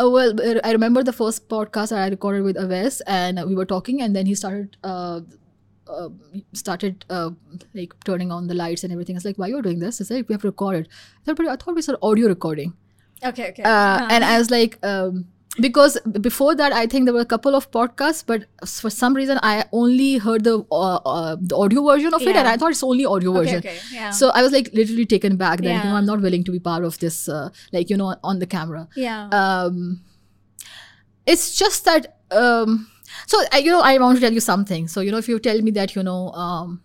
[0.04, 3.54] Uh, well, uh, I remember the first podcast that I recorded with Aves, and we
[3.60, 5.20] were talking, and then he started uh,
[5.98, 6.10] uh,
[6.62, 7.30] started uh,
[7.80, 9.16] like turning on the lights and everything.
[9.16, 10.90] I was like, "Why are you're doing this?" I said, "We have to record it."
[10.90, 12.74] I thought, but I thought we said audio recording,
[13.32, 14.08] okay okay uh, Uh-huh.
[14.18, 14.78] and I was like.
[14.94, 15.24] Um,
[15.60, 19.40] because before that, I think there were a couple of podcasts, but for some reason,
[19.42, 22.84] I only heard the uh, uh, the audio version of it, and I thought it's
[22.84, 23.58] only audio okay, version.
[23.60, 24.10] okay yeah.
[24.12, 26.60] So I was like literally taken back that you know I'm not willing to be
[26.60, 28.88] part of this, uh, like you know, on the camera.
[28.96, 29.30] Yeah.
[29.32, 30.02] Um
[31.26, 32.88] it's just that um
[33.26, 34.88] so I, you know i want to tell you something.
[34.88, 36.82] So you know if you tell me that you know um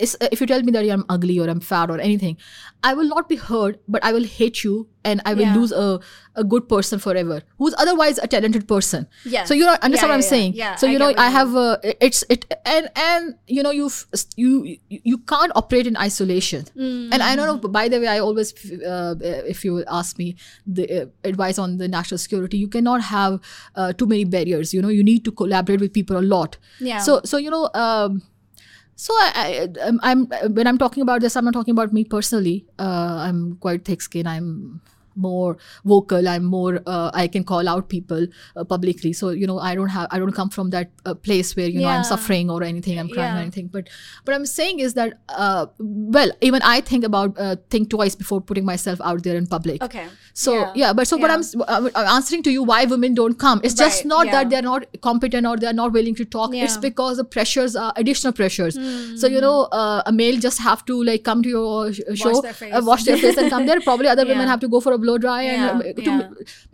[0.00, 2.36] if you tell me that i'm ugly or i'm fat or anything
[2.82, 5.54] i will not be hurt but i will hate you and i will Yeah.
[5.56, 6.00] lose a,
[6.36, 9.44] a good person forever who's otherwise a talented person Yeah.
[9.44, 10.76] so you know understand Yeah, what i'm saying yeah.
[10.76, 14.64] so you get know i have uh, it's it and and you know you've you
[14.88, 18.54] you you can't operate in isolation and i don't know by the way i always
[18.82, 19.14] uh,
[19.54, 20.34] if you ask me
[20.66, 23.40] the uh, advice on the national security you cannot have
[23.76, 26.98] uh, too many barriers you know you need to collaborate with people a lot Yeah.
[27.00, 28.22] so so you know um
[28.96, 32.04] so I, I I'm, I'm when I'm talking about this, I'm not talking about me
[32.04, 32.66] personally.
[32.78, 34.28] Uh, I'm quite thick skinned.
[34.28, 34.80] I'm
[35.16, 39.58] more vocal i'm more uh, i can call out people uh, publicly so you know
[39.58, 42.50] i don't have i don't come from that uh, place where you know i'm suffering
[42.50, 43.88] or anything i'm crying or anything but
[44.24, 48.40] what i'm saying is that uh, well even i think about uh, think twice before
[48.40, 50.06] putting myself out there in public Okay.
[50.34, 51.34] so yeah, but so what Yeah.
[51.34, 53.60] I'm, s- I'm I'm answering to you why women don't come.
[53.68, 54.32] It's just Right, not yeah.
[54.36, 56.54] that they're not competent or they're not willing to talk.
[56.54, 56.80] It's Yeah.
[56.84, 58.78] Because the pressures are additional pressures.
[59.22, 62.40] So you know, uh, a male just have to like come to your sh- show,
[62.46, 62.72] their face.
[62.74, 63.80] Uh, wash their face and come there.
[63.88, 66.28] Probably other women have to go for a blow dry and Yeah, uh, to, yeah.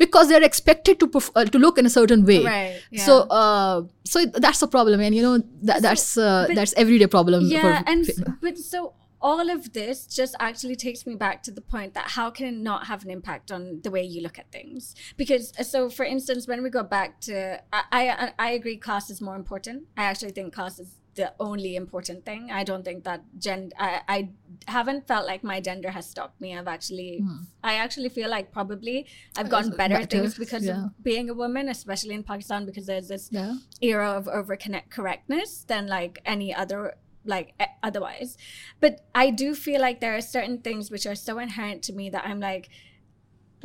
[0.04, 2.38] because they're expected to perf- uh, to look in a certain way.
[2.44, 2.80] Right.
[2.90, 3.04] Yeah.
[3.08, 7.06] So uh, so that's the problem, and you know that, that's uh, but- that's everyday
[7.18, 7.44] problem.
[7.46, 8.08] yeah for and
[8.40, 12.30] but so all of this just actually takes me back to the point that how
[12.30, 15.64] can it not have an impact on the way you look at things because uh,
[15.64, 19.34] so for instance when we go back to i i, I agree class is more
[19.34, 23.72] important i actually think class is the only important thing i don't think that gen
[23.76, 24.28] i, I
[24.66, 27.24] haven't felt like my gender has stopped me i've actually
[27.62, 30.86] i actually feel like probably i've gotten better at better, things because yeah.
[30.86, 33.54] of being a woman especially in pakistan because there's this yeah.
[33.80, 34.56] era of over
[34.90, 36.94] correctness than like any other
[37.24, 38.36] like otherwise
[38.80, 42.08] but i do feel like there are certain things which are so inherent to me
[42.10, 42.68] that i'm like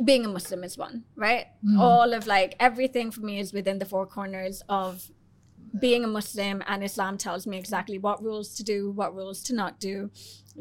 [0.04, 1.78] being a muslim is one right Mm.
[1.78, 5.10] all of like everything for me is within the four corners of
[5.80, 9.54] being a muslim and islam tells me exactly what rules to do what rules to
[9.54, 10.10] not do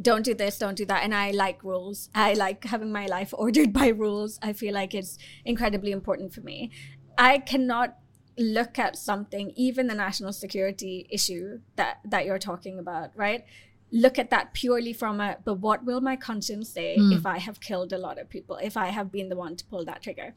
[0.01, 1.03] don't do this don't do that.
[1.03, 2.10] And i like rules.
[2.15, 4.39] I like having my life ordered by rules.
[4.41, 6.71] I feel like it's incredibly important for me.
[7.17, 7.97] I cannot
[8.38, 13.45] look at something even the national security issue that that you're talking about right?
[13.91, 17.15] Look at that purely from a but what will my conscience say Mm.
[17.15, 19.63] if i have killed a lot of people if i have been the one to
[19.65, 20.34] pull that trigger?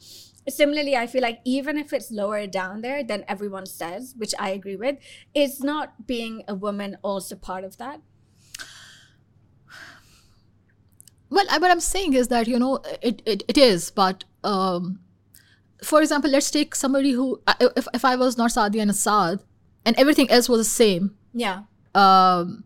[0.47, 4.51] Similarly i feel like even if it's lower down there than everyone says which i
[4.51, 4.97] agree with
[5.35, 8.03] is not being a woman also part of that
[11.31, 15.01] Well, I, what I'm saying is that you know it it, it is, but um,
[15.83, 19.41] for example, let's take somebody who if if I was not Saadia and Assad,
[19.85, 21.63] and everything else was the same, yeah
[21.97, 22.65] um,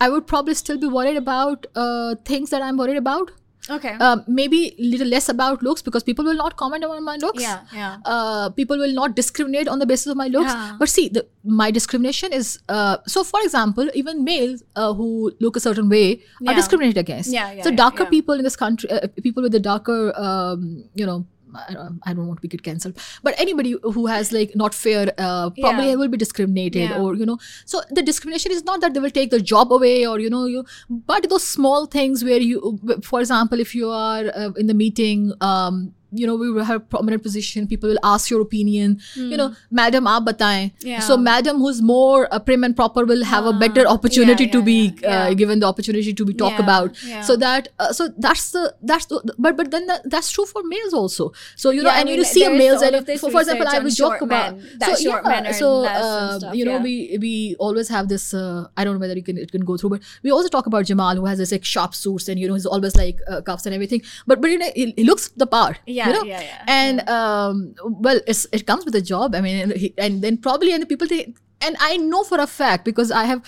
[0.00, 3.32] I would probably still be worried about uh, things that I'm worried about.
[3.76, 7.42] Okay Um, maybe little less about looks because people will not comment on my looks.
[7.42, 10.52] yeah yeah Uh, people will not discriminate on the basis of my looks.
[10.52, 10.76] Yeah.
[10.82, 11.24] But see, the,
[11.62, 13.24] my discrimination is uh, so.
[13.32, 15.08] For example, even males uh, who
[15.46, 16.04] look a certain way
[16.40, 16.50] Yeah.
[16.52, 17.32] are discriminated against.
[17.38, 21.06] Yeah, yeah, so darker people in this country, uh, people with the darker, um, you
[21.12, 21.18] know.
[21.54, 24.74] I don't, I don't want to be get cancelled, but anybody who has like not
[24.74, 25.94] fair, uh, probably Yeah.
[25.96, 27.00] will be discriminated, Yeah.
[27.00, 27.38] or you know.
[27.64, 30.46] So the discrimination is not that they will take the job away, or you know,
[30.46, 30.64] you.
[30.88, 35.32] But those small things where you, for example, if you are uh, in the meeting,
[35.40, 37.66] um, you know, we will have prominent position.
[37.66, 39.00] People will ask your opinion.
[39.14, 40.70] You know, Madam, aap bataएं.
[40.82, 40.86] Hmm.
[40.88, 41.00] Yeah.
[41.00, 44.52] So, Madam, who's more uh, prim and proper, will have a Ah, better opportunity yeah,
[44.52, 45.22] to yeah, be yeah, yeah.
[45.28, 46.96] Uh, given the opportunity to be talked about.
[47.22, 50.62] So that, uh, so that's the that's the but but then that, that's true for
[50.64, 51.32] males also.
[51.56, 53.78] So you know, Yeah, I and mean, you see males and for, for example, I
[53.78, 57.18] would joke short about that so short yeah, men so uh, stuff, you know we
[57.20, 58.32] we always have this.
[58.34, 60.66] Uh, I don't know whether you can it can go through, but we also talk
[60.66, 63.40] about Jamal who has this like sharp suits and you know he's always like uh,
[63.42, 64.02] cuffs and everything.
[64.26, 65.80] But but you know he, he looks the part.
[65.98, 66.24] Yeah, you know?
[66.32, 67.74] yeah, yeah, And um,
[68.06, 69.34] well, it's it comes with a job.
[69.38, 72.38] I mean, and, he, and then probably and the people think, and I know for
[72.40, 73.42] a fact because I have.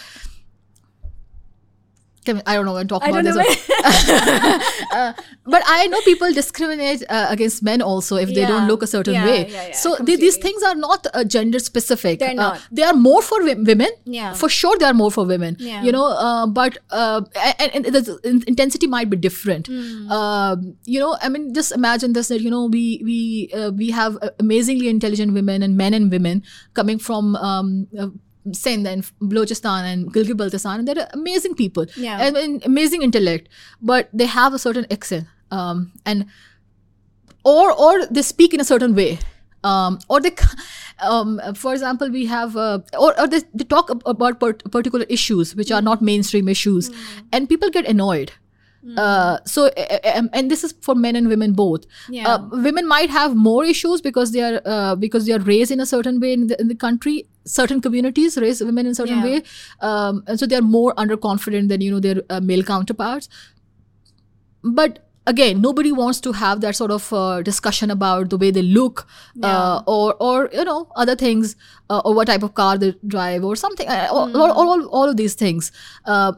[2.28, 3.70] I don't know when talk I about don't this.
[4.92, 5.12] uh,
[5.46, 8.48] but I know people discriminate uh, against men also if they Yeah.
[8.48, 9.48] don't look a certain Yeah, way.
[9.48, 12.18] yeah, yeah, so the- these things are not uh, gender specific.
[12.18, 12.60] They're Uh, not.
[12.70, 13.88] they are more for women.
[14.04, 14.34] Yeah.
[14.34, 15.56] For sure, they are more for women.
[15.58, 15.82] Yeah.
[15.82, 17.22] You know, uh, but uh,
[17.58, 19.68] and, and the intensity might be different.
[20.10, 23.18] Um, you know, I mean, just imagine this that you know we we
[23.54, 26.42] uh, we have amazingly intelligent women and men and women
[26.74, 27.36] coming from.
[27.36, 28.08] Um, uh,
[28.56, 32.18] Sindh and Balochistan and Gilgit-Baltistan, and they're amazing people Yeah.
[32.20, 33.48] and, and amazing intellect,
[33.80, 36.26] but they have a certain accent, um, and
[37.44, 39.18] or or they speak in a certain way,
[39.64, 40.32] um, or they,
[41.02, 45.54] um, for example, we have uh, or, or they, they talk about part- particular issues
[45.56, 46.90] which are not mainstream issues,
[47.32, 48.32] and people get annoyed.
[48.96, 51.82] Uh, so and this is for men and women both.
[52.08, 52.28] Yeah.
[52.34, 55.80] Uh, women might have more issues because they are uh, because they are raised in
[55.80, 57.26] a certain way in the, in the country.
[57.44, 59.24] Certain communities raise women in a certain Yeah.
[59.24, 59.42] way,
[59.90, 63.28] um, and so they are more underconfident than you know their uh, male counterparts.
[64.62, 68.62] But again, nobody wants to have that sort of uh, discussion about the way they
[68.62, 69.06] look,
[69.42, 71.54] uh, or or you know other things,
[71.90, 73.88] uh, or what type of car they drive, or something.
[73.88, 75.70] Uh, all, all, all, all of these things,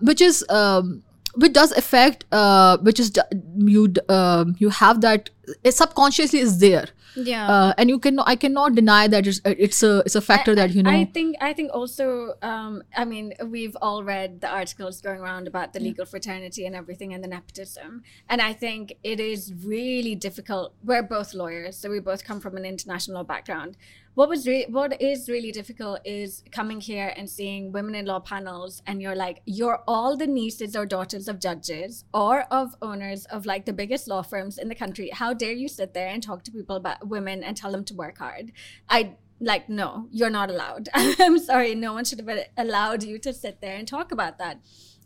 [0.01, 0.45] which is.
[0.49, 1.03] Um,
[1.35, 3.13] which does affect uh, which is
[3.57, 5.31] you um you have that
[5.65, 6.89] it subconsciously is there.
[7.15, 7.47] Yeah.
[7.47, 10.55] uh, and you can I cannot deny that it's, it's a it's a factor I-
[10.55, 10.91] that you know.
[10.91, 15.47] I think I think also um, I mean we've all read the articles going around
[15.47, 18.03] about the legal fraternity and everything and the nepotism.
[18.31, 20.75] And I think it is really difficult.
[20.83, 23.77] We're both lawyers so we both come from an international background
[24.15, 28.21] what was re- what is really difficult is coming here and seeing women in law
[28.21, 33.25] panels and you're like you're all the nieces or daughters of judges or of owners
[33.27, 35.11] of like the biggest law firms in the country.
[35.11, 37.95] How dare you sit there and talk to people about women and tell them to
[37.95, 38.53] work hard?
[38.89, 40.89] I like no you're not allowed.
[40.95, 44.61] I'm sorry no one should have allowed you to sit there and talk about that.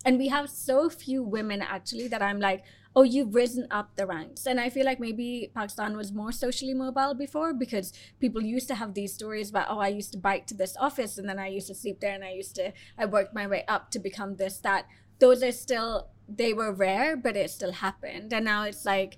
[0.05, 2.63] And we have so few women actually that i'm like
[2.97, 4.47] oh you've risen up the ranks.
[4.47, 8.75] And i feel like maybe pakistan was more socially mobile before because people used to
[8.75, 11.47] have these stories about oh i used to bike to this office and then i
[11.47, 14.37] used to sleep there and i used to i worked my way up to become
[14.37, 14.87] this that.
[15.19, 18.33] Those are still they were rare but it still happened.
[18.33, 19.17] And now it's like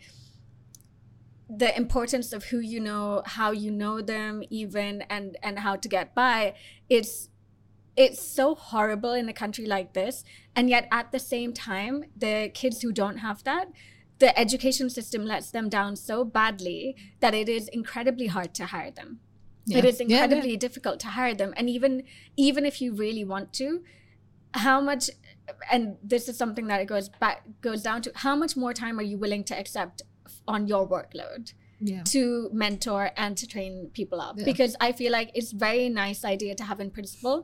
[1.48, 5.88] the importance of who you know how you know them even and and how to
[5.88, 6.54] get by
[6.90, 7.30] it's
[8.04, 12.34] it's so horrible in a country like this and yet at the same time the
[12.60, 13.66] kids who don't have that
[14.24, 16.80] the education system lets them down so badly
[17.20, 19.10] that it is incredibly hard to hire them
[19.66, 19.78] Yeah.
[19.78, 20.24] it is Yeah, yeah.
[20.24, 22.02] incredibly difficult to hire them and even
[22.48, 23.68] even if you really want to
[24.66, 25.10] how much
[25.72, 28.98] and this is something that it goes back goes down to how much more time
[28.98, 30.02] are you willing to accept
[30.56, 32.22] on your workload yeah to
[32.64, 34.44] mentor and to train people up Yeah.
[34.52, 37.38] because i feel like it's very nice idea to have in principle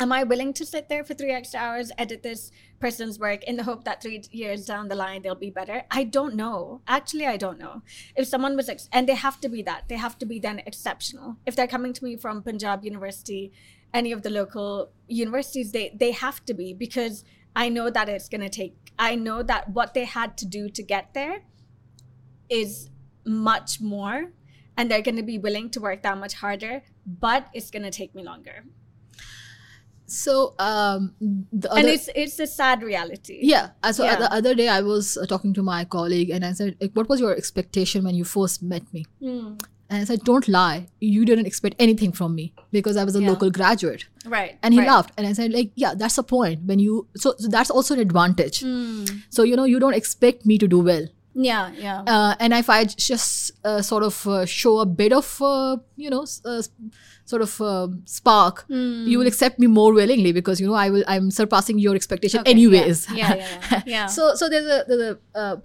[0.00, 3.56] am i willing to sit there for three extra hours edit this person's work in
[3.56, 5.84] the hope that three years down the line they'll be better?
[5.90, 6.82] I don't know.
[6.86, 7.82] Actually i don't know.
[8.16, 9.84] If someone was ex- and they have to be that.
[9.88, 11.36] They have to be then exceptional.
[11.46, 13.52] If they're coming to me from punjab university
[13.94, 17.24] any of the local universities they they have to be because
[17.56, 20.68] i know that it's going to take i know that what they had to do
[20.68, 21.42] to get there
[22.50, 22.90] is
[23.24, 24.32] much more
[24.76, 27.90] and they're going to be willing to work that much harder but it's going to
[27.90, 28.64] take me longer
[30.06, 31.14] so um
[31.52, 34.16] the other, and it's it's a sad reality yeah uh, so Yeah.
[34.16, 37.08] the other day i was uh, talking to my colleague and i said like, what
[37.08, 39.54] was your expectation when you first met me Hmm.
[39.88, 43.22] and i said don't lie you didn't expect anything from me because i was a
[43.22, 43.30] Yeah.
[43.30, 44.88] local graduate right and he right.
[44.88, 47.94] laughed and i said like yeah that's the point when you so, so that's also
[47.94, 49.04] an advantage Hmm.
[49.30, 52.68] so you know you don't expect me to do well yeah yeah uh, and if
[52.70, 56.62] I just uh, sort of uh, show a bit of uh, you know uh,
[57.24, 59.06] sort of uh, spark, Hmm.
[59.08, 62.40] you will accept me more willingly because you know I will I'm surpassing your expectation
[62.40, 63.06] Okay, anyways.
[63.10, 63.82] yeah, yeah, yeah, yeah.
[63.94, 64.06] Yeah.
[64.06, 65.02] so so there's a, there's
[65.34, 65.56] a uh,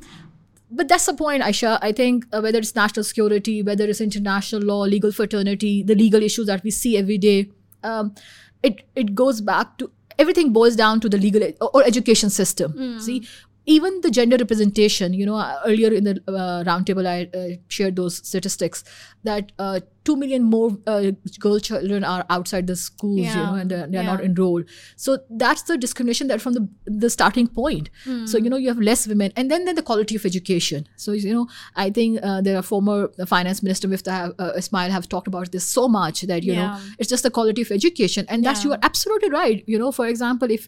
[0.72, 1.80] but that's the point, Aisha.
[1.82, 6.22] I think uh, whether it's national security, whether it's international law, legal fraternity, the legal
[6.22, 7.50] issues that we see every day,
[7.84, 8.14] um,
[8.62, 12.72] it it goes back to everything boils down to the legal or, education system.
[12.74, 13.00] Hmm.
[13.00, 13.28] See,
[13.70, 15.14] even the gender representation.
[15.14, 18.84] You know, uh, earlier in the uh, roundtable, I uh, shared those statistics
[19.24, 19.52] that
[20.00, 23.36] uh, two million more uh, girl children are outside the schools.
[23.36, 24.12] You know, and they're, they're Yeah.
[24.16, 24.66] not enrolled.
[24.96, 27.90] So that's the discrimination that from the the starting point.
[28.04, 28.26] Hmm.
[28.26, 30.88] So you know, you have less women, and then then the quality of education.
[30.96, 32.98] So you know, I think uh, there are former
[33.36, 36.68] finance minister Miftah uh, Ismail have talked about this so much that you Yeah.
[36.68, 39.64] know it's just the quality of education, and that's you are absolutely right.
[39.76, 40.68] You know, for example, if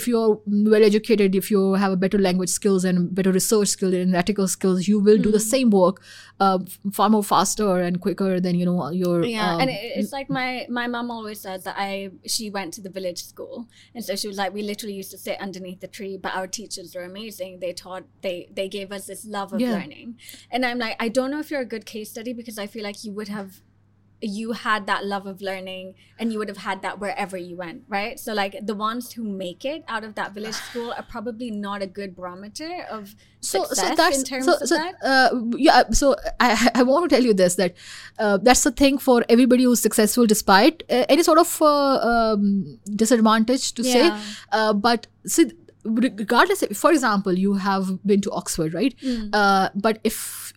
[0.00, 3.94] if you're well educated, if you have a better language skills and better research skills
[3.94, 5.38] and ethical skills, you will do Hmm.
[5.38, 6.02] the same work
[6.40, 6.58] uh,
[7.00, 10.66] far more faster and quicker than you know your yeah um, and it's like my
[10.68, 14.28] my mom always says that i she went to the village school and so she
[14.28, 17.58] was like we literally used to sit underneath the tree but our teachers were amazing
[17.60, 19.72] they taught they they gave us this love of Yeah.
[19.72, 20.16] learning
[20.50, 22.82] and i'm like i don't know if you're a good case study because i feel
[22.84, 23.60] like you would have
[24.26, 27.82] you had that love of learning and you would have had that wherever you went
[27.88, 31.50] right so like the ones who make it out of that village school are probably
[31.50, 34.94] not a good barometer of so success so that's in terms so, of so that
[35.02, 37.74] uh, yeah so I, I want to tell you this that
[38.18, 42.78] uh, that's the thing for everybody who's successful despite uh, any sort of uh, um,
[42.94, 43.92] disadvantage to Yeah.
[43.92, 45.50] say uh, but see
[45.84, 49.28] regardless if, for example you have been to oxford right Mm.
[49.34, 50.52] uh, but if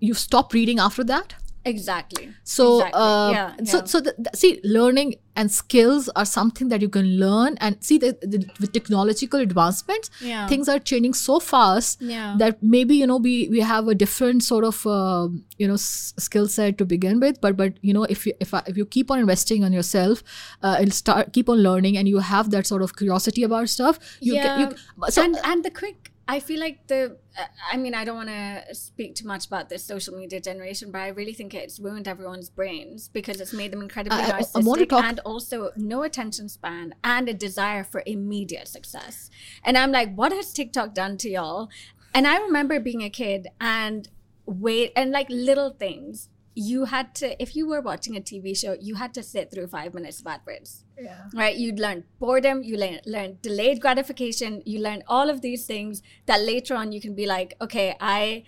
[0.00, 3.00] you stop reading after that exactly so Exactly.
[3.02, 3.84] uh, Yeah, so yeah.
[3.84, 7.96] so the, the- see learning and skills are something that you can learn and see
[7.98, 13.06] the, the with technological advancements yeah things are changing so fast yeah that maybe you
[13.06, 16.84] know we we have a different sort of uh, you know s- skill set to
[16.84, 19.64] begin with but but you know if you if, I, if you keep on investing
[19.64, 20.22] on yourself
[20.62, 23.98] uh, and start keep on learning and you have that sort of curiosity about stuff
[24.20, 24.42] you Yeah.
[24.42, 27.16] get you so and and the quick i feel like the
[27.70, 31.00] i mean i don't want to speak too much about this social media generation but
[31.00, 35.04] i really think it's ruined everyone's brains because it's made them incredibly I narcissistic talk-
[35.04, 39.30] and also no attention span and a desire for immediate success.
[39.64, 41.68] And i'm like what has tiktok done to y'all?
[42.14, 44.08] And i remember being a kid and
[44.46, 48.76] wait and like little things you had to if you were watching a TV show,
[48.80, 50.84] you had to sit through five minutes of adverts.
[50.98, 51.24] Yeah.
[51.34, 51.56] Right?
[51.56, 56.40] You'd learn boredom, you learn, learn delayed gratification, you learn all of these things that
[56.40, 58.44] later on you can be like, okay, I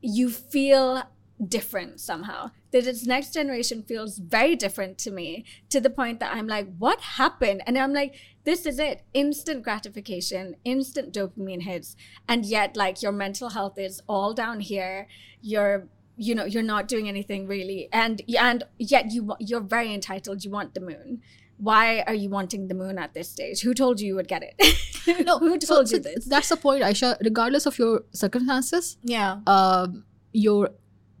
[0.00, 1.02] you feel
[1.48, 2.50] different somehow.
[2.70, 6.68] That this next generation feels very different to me to the point that I'm like,
[6.78, 7.62] what happened?
[7.66, 8.14] And I'm like,
[8.44, 11.96] this is it instant gratification, instant dopamine hits.
[12.28, 15.06] And yet, like, your mental health is all down here.
[15.40, 15.88] You're
[16.26, 20.50] you know you're not doing anything really and and yet you you're very entitled you
[20.50, 21.20] want the moon.
[21.68, 23.60] Why are you wanting the moon at this stage?
[23.62, 24.54] Who told you you would get it?
[25.26, 26.24] No, who so- told so you this?
[26.24, 27.10] That's the point, Aisha.
[27.28, 29.38] Regardless of your circumstances, yeah.
[29.46, 30.70] um, your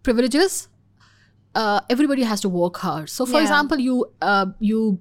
[0.02, 0.68] privileges,
[1.54, 3.08] uh, everybody has to work hard.
[3.10, 3.42] So, for Yeah.
[3.42, 4.98] example, you uh, you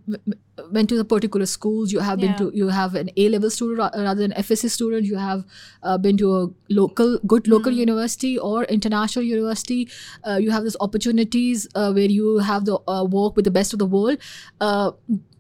[0.78, 1.92] went to the particular schools.
[1.92, 2.38] You have been Yeah.
[2.42, 5.06] to you have an A level student rather than FSC student.
[5.12, 5.46] You have
[5.84, 6.42] uh, been to a
[6.82, 7.80] local good local Hmm.
[7.84, 9.80] university or international university.
[10.24, 13.74] Uh, you have these opportunities uh, where you have the uh, work with the best
[13.74, 14.18] of the world,
[14.60, 14.92] uh,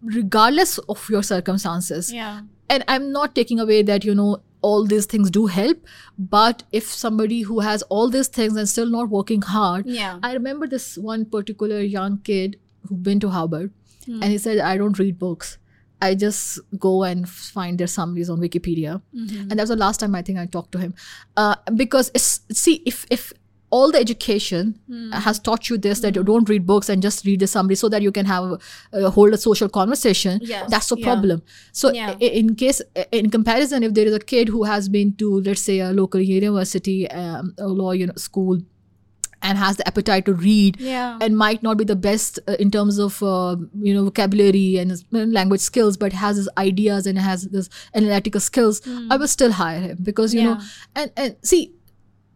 [0.01, 4.29] regardless of your circumstances yeah and i'm not taking away that you know
[4.61, 5.85] all these things do help
[6.17, 10.33] but if somebody who has all these things and still not working hard yeah i
[10.33, 12.57] remember this one particular young kid
[12.89, 13.71] who been to harvard
[14.05, 14.21] Hmm.
[14.23, 15.57] and he said i don't read books
[16.05, 19.41] i just go and find their summaries on wikipedia Mhm.
[19.41, 20.95] and that was the last time i think i talked to him
[21.37, 22.31] uh, because it's
[22.63, 23.31] see if if
[23.77, 25.11] all the education Hmm.
[25.25, 27.89] has taught you this that you don't read books and just read the summary so
[27.93, 31.05] that you can have uh, hold a social conversation Yes, that's the yeah.
[31.09, 31.41] problem
[31.83, 32.17] so Yeah.
[32.39, 32.81] in case
[33.19, 36.19] in comparison if there is a kid who has been to let's say a local
[36.33, 38.59] university um, a law you know, school
[39.49, 42.69] and has the appetite to read yeah and might not be the best uh, in
[42.75, 43.55] terms of uh,
[43.89, 48.39] you know vocabulary and uh, language skills but has his ideas and has this analytical
[48.51, 50.59] skills i will still hire him because you know
[50.95, 51.63] and and see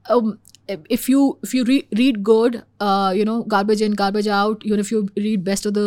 [0.09, 4.63] um if you if you re- read good uh you know garbage in garbage out
[4.65, 5.83] you know if you read best of the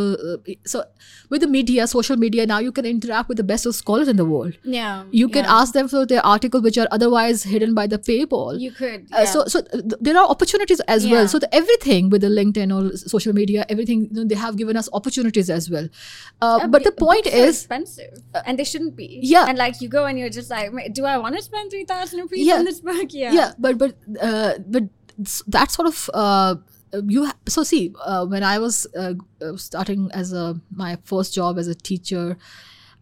[0.48, 0.82] uh, so
[1.30, 4.16] with the media social media now you can interact with the best of scholars in
[4.16, 5.54] the world yeah you can yeah.
[5.60, 9.18] ask them for their articles which are otherwise hidden by the paywall you could uh,
[9.18, 9.24] yeah.
[9.24, 11.12] so so th- there are opportunities as Yeah.
[11.12, 14.56] well so the, everything with the linkedin or social media everything you know, they have
[14.56, 15.88] given us opportunities as well
[16.40, 18.14] uh, Uh, but the point is uh, expensive,
[18.46, 19.18] and they shouldn't be.
[19.22, 19.46] yeah.
[19.48, 22.20] and like you go and you're just like, do I want to spend three thousand
[22.20, 22.58] rupees Yeah.
[22.62, 23.12] on this book?
[23.12, 23.94] Yeah, yeah, but but
[24.28, 24.84] uh, but
[25.56, 26.54] that sort of uh,
[27.06, 30.44] you ha- so see uh, when i was uh, uh, starting as a
[30.84, 32.36] my first job as a teacher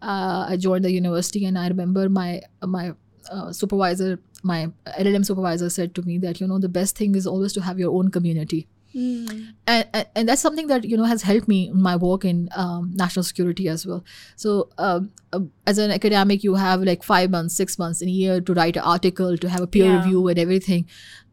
[0.03, 2.41] uh, i joined the university and i remember my
[2.79, 2.93] my
[3.31, 7.27] uh, supervisor my llm supervisor said to me that you know the best thing is
[7.27, 9.53] always to have your own community Mm.
[9.67, 12.49] and, and, and that's something that you know has helped me in my work in
[12.57, 14.03] um, national security as well
[14.37, 18.13] so um, um, as an academic you have like five months six months in a
[18.13, 19.97] year to write an article to have a peer Yeah.
[19.99, 20.87] review and everything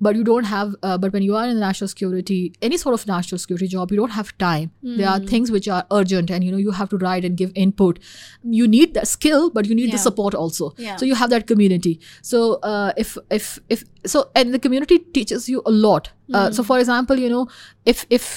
[0.06, 2.38] but you don't have uh, but when you are in the national security
[2.70, 5.28] any sort of national security job you don't have time there are Mm.
[5.34, 8.00] things which are urgent and you know you have to write and give input
[8.62, 9.96] you need the skill but you need Yeah.
[9.98, 10.96] the support also Yeah.
[11.04, 11.94] so you have that community
[12.34, 12.42] so
[12.72, 13.84] uh, if if if
[14.16, 16.54] so and the community teaches you a lot uh, Hmm.
[16.60, 17.46] so for example you know
[17.96, 18.30] if if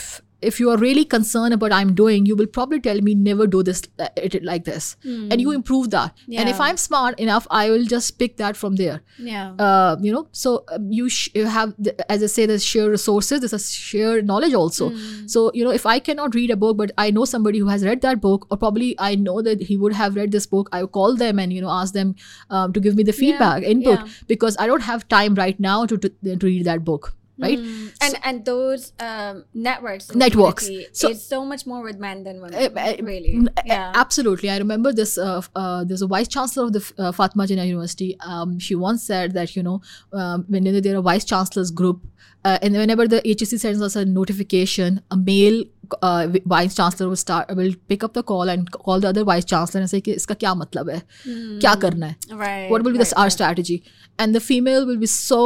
[0.43, 3.47] if you are really concerned about what i'm doing you will probably tell me never
[3.47, 4.97] do this uh, it, like this.
[5.05, 6.15] And you improve that.
[6.37, 6.61] And if.
[6.61, 9.01] I'm smart enough i will just pick that from there.
[9.19, 12.65] Yeah, uh, you know so um, you, sh- you have the, as i say there's
[12.65, 14.91] shared resources there's a shared knowledge also.
[14.91, 15.27] Hmm.
[15.27, 17.85] so you know if i cannot read a book but i know somebody who has
[17.85, 20.81] read that book or probably i know that he would have read this book i
[20.83, 22.15] will call them and you know ask them
[22.51, 23.99] um, to give me the feedback input.
[24.01, 24.07] Yeah.
[24.27, 27.93] because i don't have time right now to, to, to read that book right Mm.
[28.01, 30.69] and and those um, networks Networks.
[30.93, 32.55] So- is so much more with men than women.
[32.55, 33.93] Uh, uh, really, a- yeah.
[33.95, 34.49] Absolutely.
[34.51, 35.19] I remember this.
[35.19, 38.17] Uh, uh, there's a vice chancellor of the uh, Fatima Jinnah University.
[38.21, 39.81] Um, she once said that, you know,
[40.13, 42.07] um, whenever there are vice chancellors group,
[42.45, 45.65] uh, and whenever the HEC sends us a notification, a male
[46.02, 49.24] uh, vi- vice chancellor will start will pick up the call and call the other
[49.32, 51.02] vice chancellor and say कि इसका क्या मतलब है
[51.36, 52.40] क्या करना है Hmm.
[52.46, 52.72] right.
[52.72, 53.78] what will be right, the our strategy
[54.20, 55.42] and the female will be so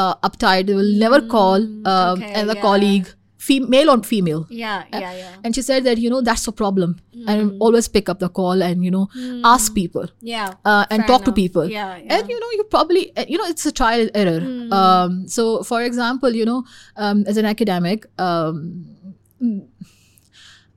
[0.00, 2.66] uh, uptight they will never call um, Mm, okay, and the yeah.
[2.68, 3.16] colleague
[3.48, 5.36] female on female Yeah, yeah, yeah.
[5.44, 7.28] and she said that you know that's a problem Hmm.
[7.34, 9.04] and always pick up the call and you know
[9.52, 10.50] ask people Yeah.
[10.72, 11.38] uh, and fair talk to enough.
[11.38, 12.12] people Yeah, yeah.
[12.18, 14.72] and you know you probably uh, you know it's a trial and error Hmm.
[14.80, 16.58] um, so for example you know
[17.06, 18.93] um, as an academic um, mm,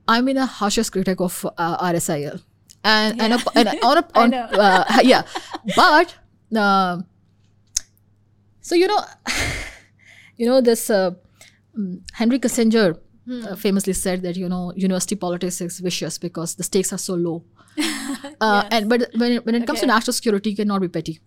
[0.07, 2.41] i'm in a harshest critic of uh, rsil
[2.83, 5.23] and and, a, and on a, on, uh, yeah.
[5.75, 6.15] But
[6.55, 7.01] uh,
[8.61, 9.01] so you know
[10.37, 11.11] you know this uh,
[11.77, 12.97] mm, henry kissinger
[13.29, 13.45] Hmm.
[13.45, 17.13] uh, famously said that you know university politics is vicious because the stakes are so
[17.13, 17.43] low.
[18.41, 21.19] Uh, and but when when it comes to national security you cannot be petty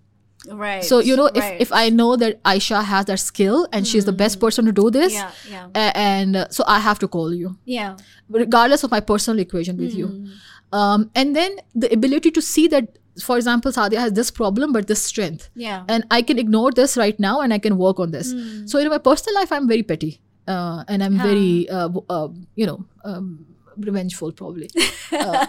[0.51, 0.84] Right.
[0.84, 1.61] So you know, if right.
[1.61, 4.90] if I know that Aisha has that skill and she's the best person to do
[4.90, 7.97] this, yeah, yeah, and uh, so I have to call you, yeah.
[8.28, 10.09] regardless of my personal equation with you.
[10.09, 10.26] Hmm.
[10.72, 14.86] Um, and then the ability to see that, for example, Saadia has this problem but
[14.86, 15.84] this strength, Yeah.
[15.88, 18.32] and I can ignore this right now and I can work on this.
[18.32, 18.66] Hmm.
[18.66, 22.66] So in my personal life, I'm very petty, uh, and I'm very, uh, uh, you
[22.66, 22.84] know.
[23.05, 23.47] Um,
[23.77, 24.68] revengeful probably
[25.12, 25.47] uh,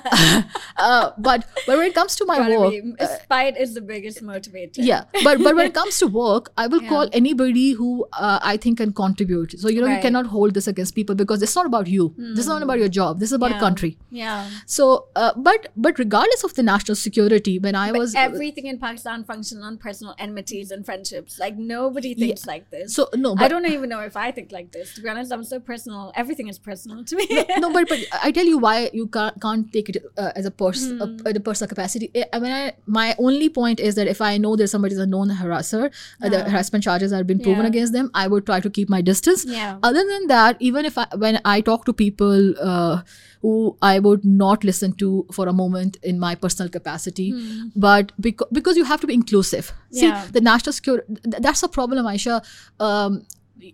[0.77, 4.77] uh, but but when it comes to my work be- spite is the biggest motivator.
[4.77, 6.89] yeah but but when it comes to work i will Yeah.
[6.89, 10.67] call anybody who uh, i think can contribute so you know you cannot hold this
[10.67, 13.33] against people because it's not about you this is not about your job this is
[13.41, 13.57] about Yeah.
[13.57, 14.49] a country Yeah.
[14.65, 18.79] so uh, but but regardless of the national security when i But was everything in
[18.79, 21.37] Pakistan functions on personal enmities and friendships.
[21.39, 22.93] Like nobody thinks like this.
[22.95, 24.93] so no I don't even know if I think like this.
[24.95, 26.11] To be honest, I'm so personal.
[26.23, 27.27] Everything is personal to me.
[27.63, 30.51] no but, but i tell you why you can't, can't take it uh, as a
[30.51, 31.01] person Hmm.
[31.05, 32.09] uh, at a personal capacity.
[32.33, 35.05] I, mean I, my only point is that if i know there's somebody is a
[35.13, 35.83] known harasser
[36.23, 37.71] uh, the harassment charges have been proven Yeah.
[37.73, 39.45] against them i would try to keep my distance.
[39.45, 39.77] Yeah.
[39.91, 43.01] other than that even if I, when i talk to people uh,
[43.41, 47.29] who i would not listen to for a moment in my personal capacity
[47.75, 49.71] but because, because you have to be inclusive.
[49.91, 52.35] See the national security th- that's a problem aisha.
[52.79, 53.23] Um,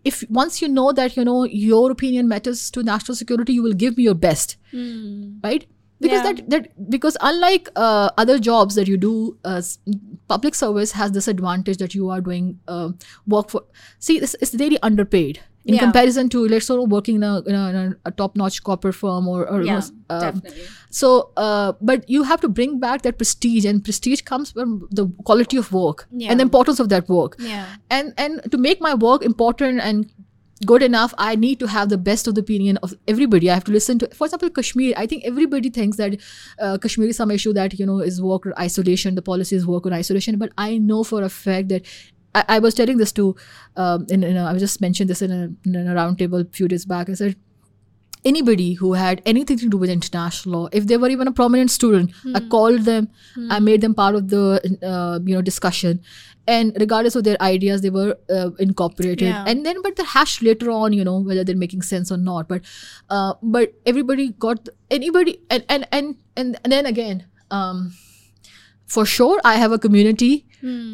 [0.04, 3.74] if once you know that you know your opinion matters to national security you will
[3.84, 5.38] give me your best Hmm.
[5.44, 5.68] right
[6.06, 6.28] because Yeah.
[6.34, 9.14] that that because unlike uh, other jobs that you do
[9.54, 9.62] uh,
[10.34, 12.90] public service has this advantage that you are doing uh,
[13.36, 13.64] work for
[14.10, 15.84] see this is really underpaid in Yeah.
[15.86, 19.40] comparison to let's say working in a, in a, in a top-notch corporate firm or,
[19.56, 19.82] or Yeah.
[20.10, 20.64] um, definitely.
[21.02, 21.12] so
[21.48, 25.58] uh, but you have to bring back that prestige and prestige comes from the quality
[25.66, 26.32] of work Yeah.
[26.32, 27.66] and the importance of that work Yeah.
[28.00, 30.10] and and to make my work important and
[30.70, 33.64] good enough i need to have the best of the opinion of everybody i have
[33.68, 36.18] to listen to for example kashmir i think everybody thinks that
[36.66, 39.86] uh, kashmir is some issue that you know is work or isolation the policies work
[39.92, 41.88] on isolation but i know for a fact that
[42.36, 43.36] i, I was telling this to
[43.76, 46.68] um, in, in a, i just mentioned this in a, in a roundtable a few
[46.68, 47.10] days back.
[47.10, 47.36] I said
[48.26, 51.72] anybody who had anything to do with international law if they were even a prominent
[51.72, 53.08] student i called them.
[53.50, 54.44] I made them part of the
[54.84, 56.02] uh, you know discussion.
[56.48, 59.30] And regardless of their ideas they were uh, incorporated.
[59.30, 59.46] Yeah.
[59.48, 62.50] and then but they're hashed later on you know whether they're making sense or not.
[62.50, 62.64] But
[63.10, 67.94] uh, but everybody got anybody and and and and, and then again um
[68.96, 70.32] for sure i have a community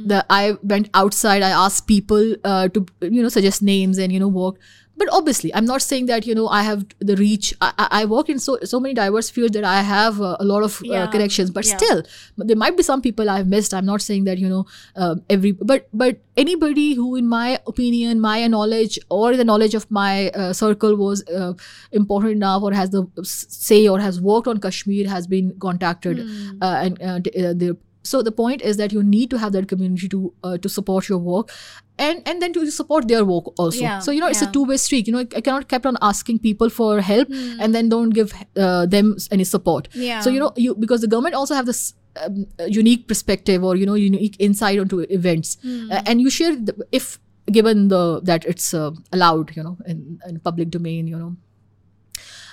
[0.10, 0.42] that i
[0.72, 2.86] went outside i asked people uh, to
[3.16, 4.60] you know suggest names and you know work
[4.98, 7.54] but obviously i'm not saying that you know i have the reach.
[7.62, 10.64] I, I work in so so many diverse fields that i have uh, a lot
[10.64, 11.52] of uh, connections.
[11.52, 11.78] But Yeah.
[11.78, 12.04] still
[12.38, 13.74] there might be some people i've missed.
[13.74, 14.66] I'm not saying that you know
[14.96, 19.90] uh, every but but anybody who in my opinion my knowledge or the knowledge of
[19.90, 21.54] my uh, circle was uh,
[21.92, 26.20] important enough or has the say or has worked on kashmir has been contacted
[26.62, 29.68] uh, and uh, uh, the so the point is that you need to have that
[29.68, 31.52] community to uh, to support your work
[31.98, 33.82] and and then to support their work also.
[33.82, 35.08] Yeah, so you know it's a two way street.
[35.08, 37.30] You know i cannot kept on asking people for help
[37.60, 39.88] and then don't give uh, them any support.
[39.94, 40.20] Yeah.
[40.22, 41.94] so you know you because the government also have this
[42.26, 45.58] um, unique perspective or you know unique insight onto events.
[45.66, 47.20] Uh, and you share the, if
[47.52, 51.36] given the that it's uh, allowed you know in, in public domain you know.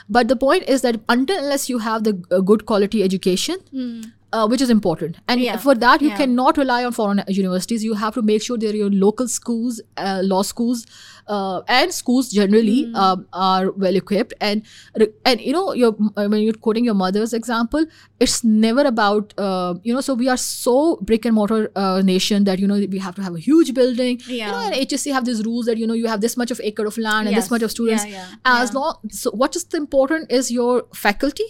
[0.09, 3.59] But the point is that until unless you have the uh, good quality education
[4.33, 5.41] uh, which is important and.
[5.43, 5.57] Yeah.
[5.63, 6.17] for that you Yeah.
[6.19, 10.21] cannot rely on foreign universities you have to make sure that your local schools uh,
[10.33, 10.85] law schools
[11.29, 12.95] uh, and schools generally Hmm.
[13.03, 14.63] um, are well equipped and
[15.31, 17.85] and you know your when you're quoting your mother's example
[18.27, 20.77] it's never about uh, you know so we are so
[21.11, 24.21] brick and mortar uh, nation that you know we have to have a huge building
[24.27, 24.47] Yeah.
[24.47, 26.61] you know and HEC have these rules that you know you have this much of
[26.73, 29.67] acre of land and this much of students Yeah, yeah, as long so what is
[29.83, 30.75] important is your
[31.07, 31.49] faculty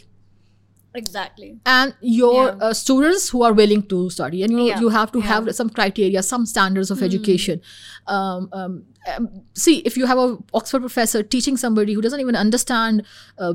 [0.95, 1.59] Exactly.
[1.67, 2.67] and your Yeah.
[2.69, 5.27] uh, students who are willing to study and you know Yeah, you have to yeah.
[5.33, 7.61] Have some criteria some standards of education
[8.07, 8.85] um, um,
[9.17, 13.05] um, see if you have a oxford professor teaching somebody who doesn't even understand
[13.39, 13.55] uh,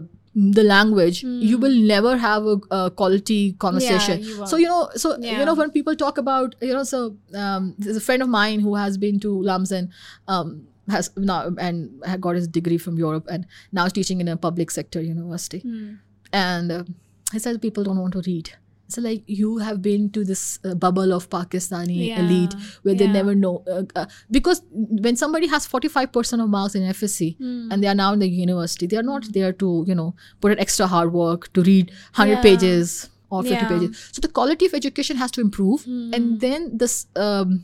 [0.56, 5.18] the language you will never have a, a quality conversation you so you know so
[5.20, 8.60] you know when people talk about you know so um, there's a friend of mine
[8.60, 9.90] who has been to LUMS and
[10.28, 14.38] um, has now and got his degree from Europe and now is teaching in a
[14.38, 15.94] public sector university Hmm.
[16.34, 16.84] and uh,
[17.34, 18.50] he says people don't want to read
[18.96, 22.54] so like you have been to this uh, bubble of pakistani Yeah, elite
[22.84, 24.06] where they never know uh, uh,
[24.38, 24.62] because
[25.08, 27.68] when somebody has 45% of marks in fsc Hmm.
[27.72, 30.08] and they are now in the university they are not there to you know
[30.46, 32.42] put in extra hard work to read 100 Yeah.
[32.48, 32.96] pages
[33.30, 33.64] or 50 Yeah.
[33.68, 33.74] Hmm.
[33.74, 35.86] pages so the quality of education has to improve
[36.20, 36.98] and then this
[37.28, 37.58] um,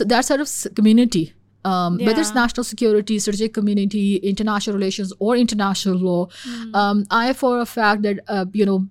[0.00, 1.24] so that sort of community
[1.64, 6.74] um, whether it's national security, strategic community, international relations, or international law, Hmm.
[6.74, 8.86] um, I for a fact that uh, you know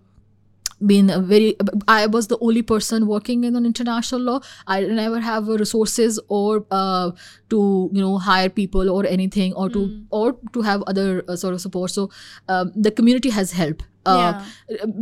[0.89, 1.55] been a very
[1.87, 4.39] i was the only person working in an international law.
[4.65, 7.11] I never have resources or uh,
[7.49, 7.59] to
[7.93, 11.61] you know hire people or anything or to or to have other uh, sort of
[11.61, 11.91] support.
[11.91, 12.09] So
[12.47, 13.83] um, the community has helped.
[14.07, 14.43] Uh,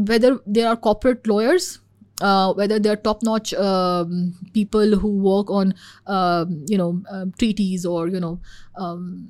[0.10, 1.80] whether there are corporate lawyers
[2.22, 5.74] uh, whether they're top-notch um, people who work on
[6.08, 8.40] um, you know um, treaties or you know
[8.76, 9.30] um,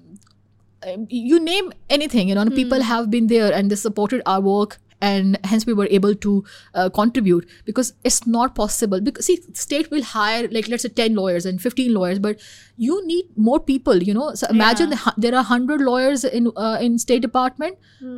[0.88, 4.42] um, you name anything you know and people have been there and they supported our
[4.42, 9.00] work and hence we were able to uh, contribute because it's not possible.
[9.00, 12.40] Because see state will hire like let's say 10 lawyers and 15 lawyers but
[12.86, 15.00] you need more people you know so imagine Yeah.
[15.06, 17.78] the, there are 100 lawyers in uh, in state department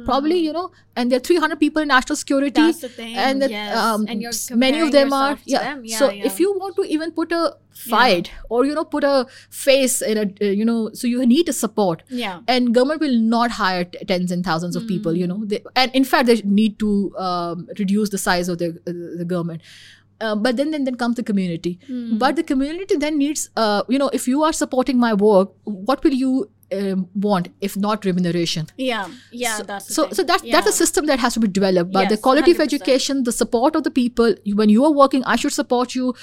[0.09, 2.67] probably you know and there are 300 people in national security Hmm.
[2.67, 3.77] That's the thing, and that yes.
[3.83, 4.25] um, And
[4.65, 5.63] many of them are yeah.
[5.67, 5.81] them.
[5.91, 6.25] Yeah, so yeah.
[6.31, 7.41] if you want to even put a
[7.83, 11.49] fight or you know put a face in a uh, you know so you need
[11.53, 12.41] a support Yeah.
[12.55, 15.95] and government will not hire t- tens and thousands of people you know they, and
[16.01, 16.91] in fact they need to
[17.27, 18.93] um, reduce the size of the, uh,
[19.23, 19.61] the government
[20.21, 21.73] uh, but then, then then comes the community
[22.23, 25.51] but the community then needs uh, you know if you are supporting my work
[25.89, 26.33] what will you
[26.79, 29.07] um, want if not remuneration Yeah.
[29.39, 29.55] Yeah.
[29.57, 32.17] so, that's so so that's that's a system that has to be developed but the
[32.27, 32.67] quality of 100%.
[32.69, 36.13] education the support of the people you- when you are working i should support you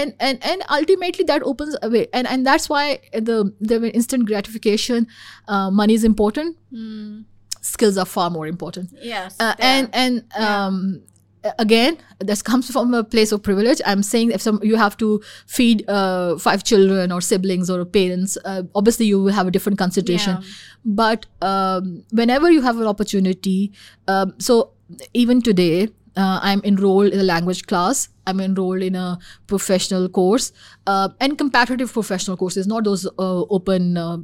[0.00, 2.84] and and and ultimately that opens a way and and that's why
[3.30, 3.36] the
[3.72, 5.06] the instant gratification
[5.48, 7.24] uh, money is important Mm.
[7.70, 9.36] skills are far more important Yes.
[9.38, 11.11] uh, and and um a-
[11.58, 13.80] again this comes from a place of privilege.
[13.84, 18.38] I'm saying if some you have to feed uh, five children or siblings or parents
[18.44, 20.38] uh, obviously you will have a different consideration.
[20.40, 20.48] Yeah.
[20.84, 23.72] but um, whenever you have an opportunity
[24.08, 24.70] um, so
[25.14, 30.52] even today uh, i'm enrolled in a language class i'm enrolled in a professional course
[30.86, 34.18] uh, and competitive professional courses not those uh, open uh,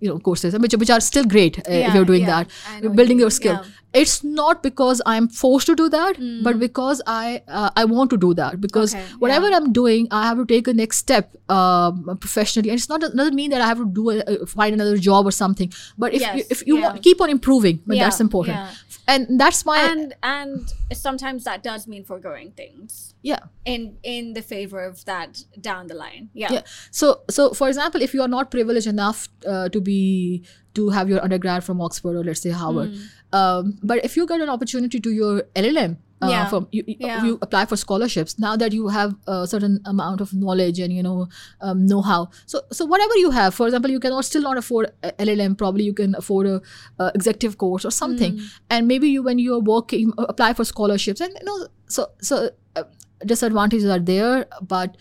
[0.00, 2.44] you know courses which, which are still great uh, if you're doing yeah.
[2.44, 3.60] that you're building you your skill yeah.
[3.60, 4.00] Mm.
[4.00, 8.16] it's not because i'm forced to do that but because i uh, i want to
[8.16, 9.56] do that because Okay, whatever yeah.
[9.56, 13.34] i'm doing i have to take a next step um, professionally and it's not doesn't
[13.34, 16.44] mean that i have to do a, find another job or something but if you,
[16.50, 16.88] if you yeah.
[16.88, 18.70] want, keep on improving but that's important yeah.
[19.08, 24.42] and that's my and and sometimes that does mean foregoing things yeah in in the
[24.42, 26.30] favor of that down the line.
[26.34, 26.52] Yeah.
[26.52, 30.44] yeah so so for example if you are not privileged enough uh, to be
[30.74, 33.38] to have your undergrad from oxford or let's say harvard Hmm.
[33.38, 36.46] um, but if you get an opportunity to your llm uh, Yeah.
[36.50, 37.24] from you, Yeah.
[37.24, 41.02] you apply for scholarships now that you have a certain amount of knowledge and you
[41.02, 41.28] know
[41.60, 45.12] um, know-how so so whatever you have for example you cannot still not afford a
[45.26, 46.56] llm probably you can afford a,
[47.00, 48.46] uh executive course or something Hmm.
[48.70, 51.58] and maybe you when you're working apply for scholarships and you know
[51.98, 52.84] so so uh,
[53.26, 54.96] disadvantages are there but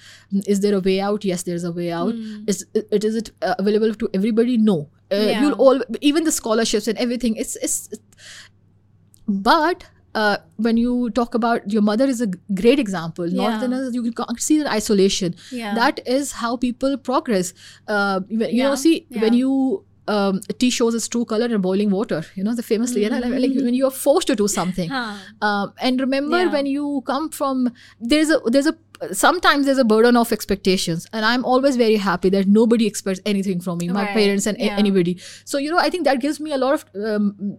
[0.48, 1.24] is there a way out?
[1.26, 2.14] Yes there's a way out.
[2.48, 4.58] Is it is it uh, available to everybody?
[4.58, 4.90] No.
[5.12, 5.42] Uh, Yeah.
[5.42, 7.90] you'll all even the scholarships and everything it's it's
[9.28, 12.28] but uh, when you talk about your mother is a
[12.62, 13.28] great example.
[13.30, 13.64] Yeah.
[13.64, 15.36] another you can see the isolation.
[15.52, 15.76] Yeah.
[15.76, 17.54] that is how people progress.
[17.88, 22.24] Uh, you know see when you um, tea shows its true color in boiling water
[22.36, 23.32] you know the famously you know, like,
[23.68, 25.16] when you're forced to do something Huh.
[25.48, 26.52] um, and remember Yeah.
[26.58, 28.76] when you come from there's a there's a
[29.14, 33.60] sometimes there's a burden of expectations and i'm always very happy that nobody expects anything
[33.68, 34.14] from me my Right.
[34.22, 34.76] parents and Yeah.
[34.86, 35.20] anybody
[35.54, 37.58] so you know i think that gives me a lot of um,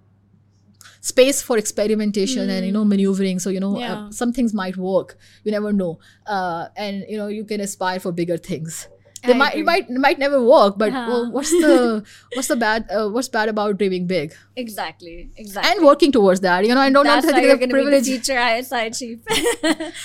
[1.00, 3.80] space for experimentation and you know maneuvering so you know Hmm.
[3.80, 3.92] Yeah.
[3.94, 8.00] uh, some things might work you never know uh, and you know you can aspire
[8.00, 8.88] for bigger things
[9.20, 9.60] they I might agree.
[9.62, 12.04] it might it might never work but well, what's the
[12.34, 15.30] what's the bad uh, what's bad about dreaming big Exactly.
[15.36, 15.70] Exactly.
[15.70, 17.72] and working towards that you know i don't That's you're think of to be the
[17.72, 19.20] privilege future ISI chief.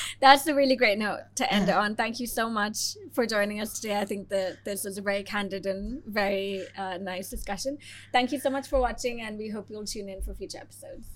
[0.19, 1.95] That's a really great note to end it on.
[1.95, 3.99] Thank you so much for joining us today.
[3.99, 7.77] I think that this was a very candid and very uh, nice discussion.
[8.11, 11.07] Thank you so much for watching, and we hope you'll tune in for future episodes.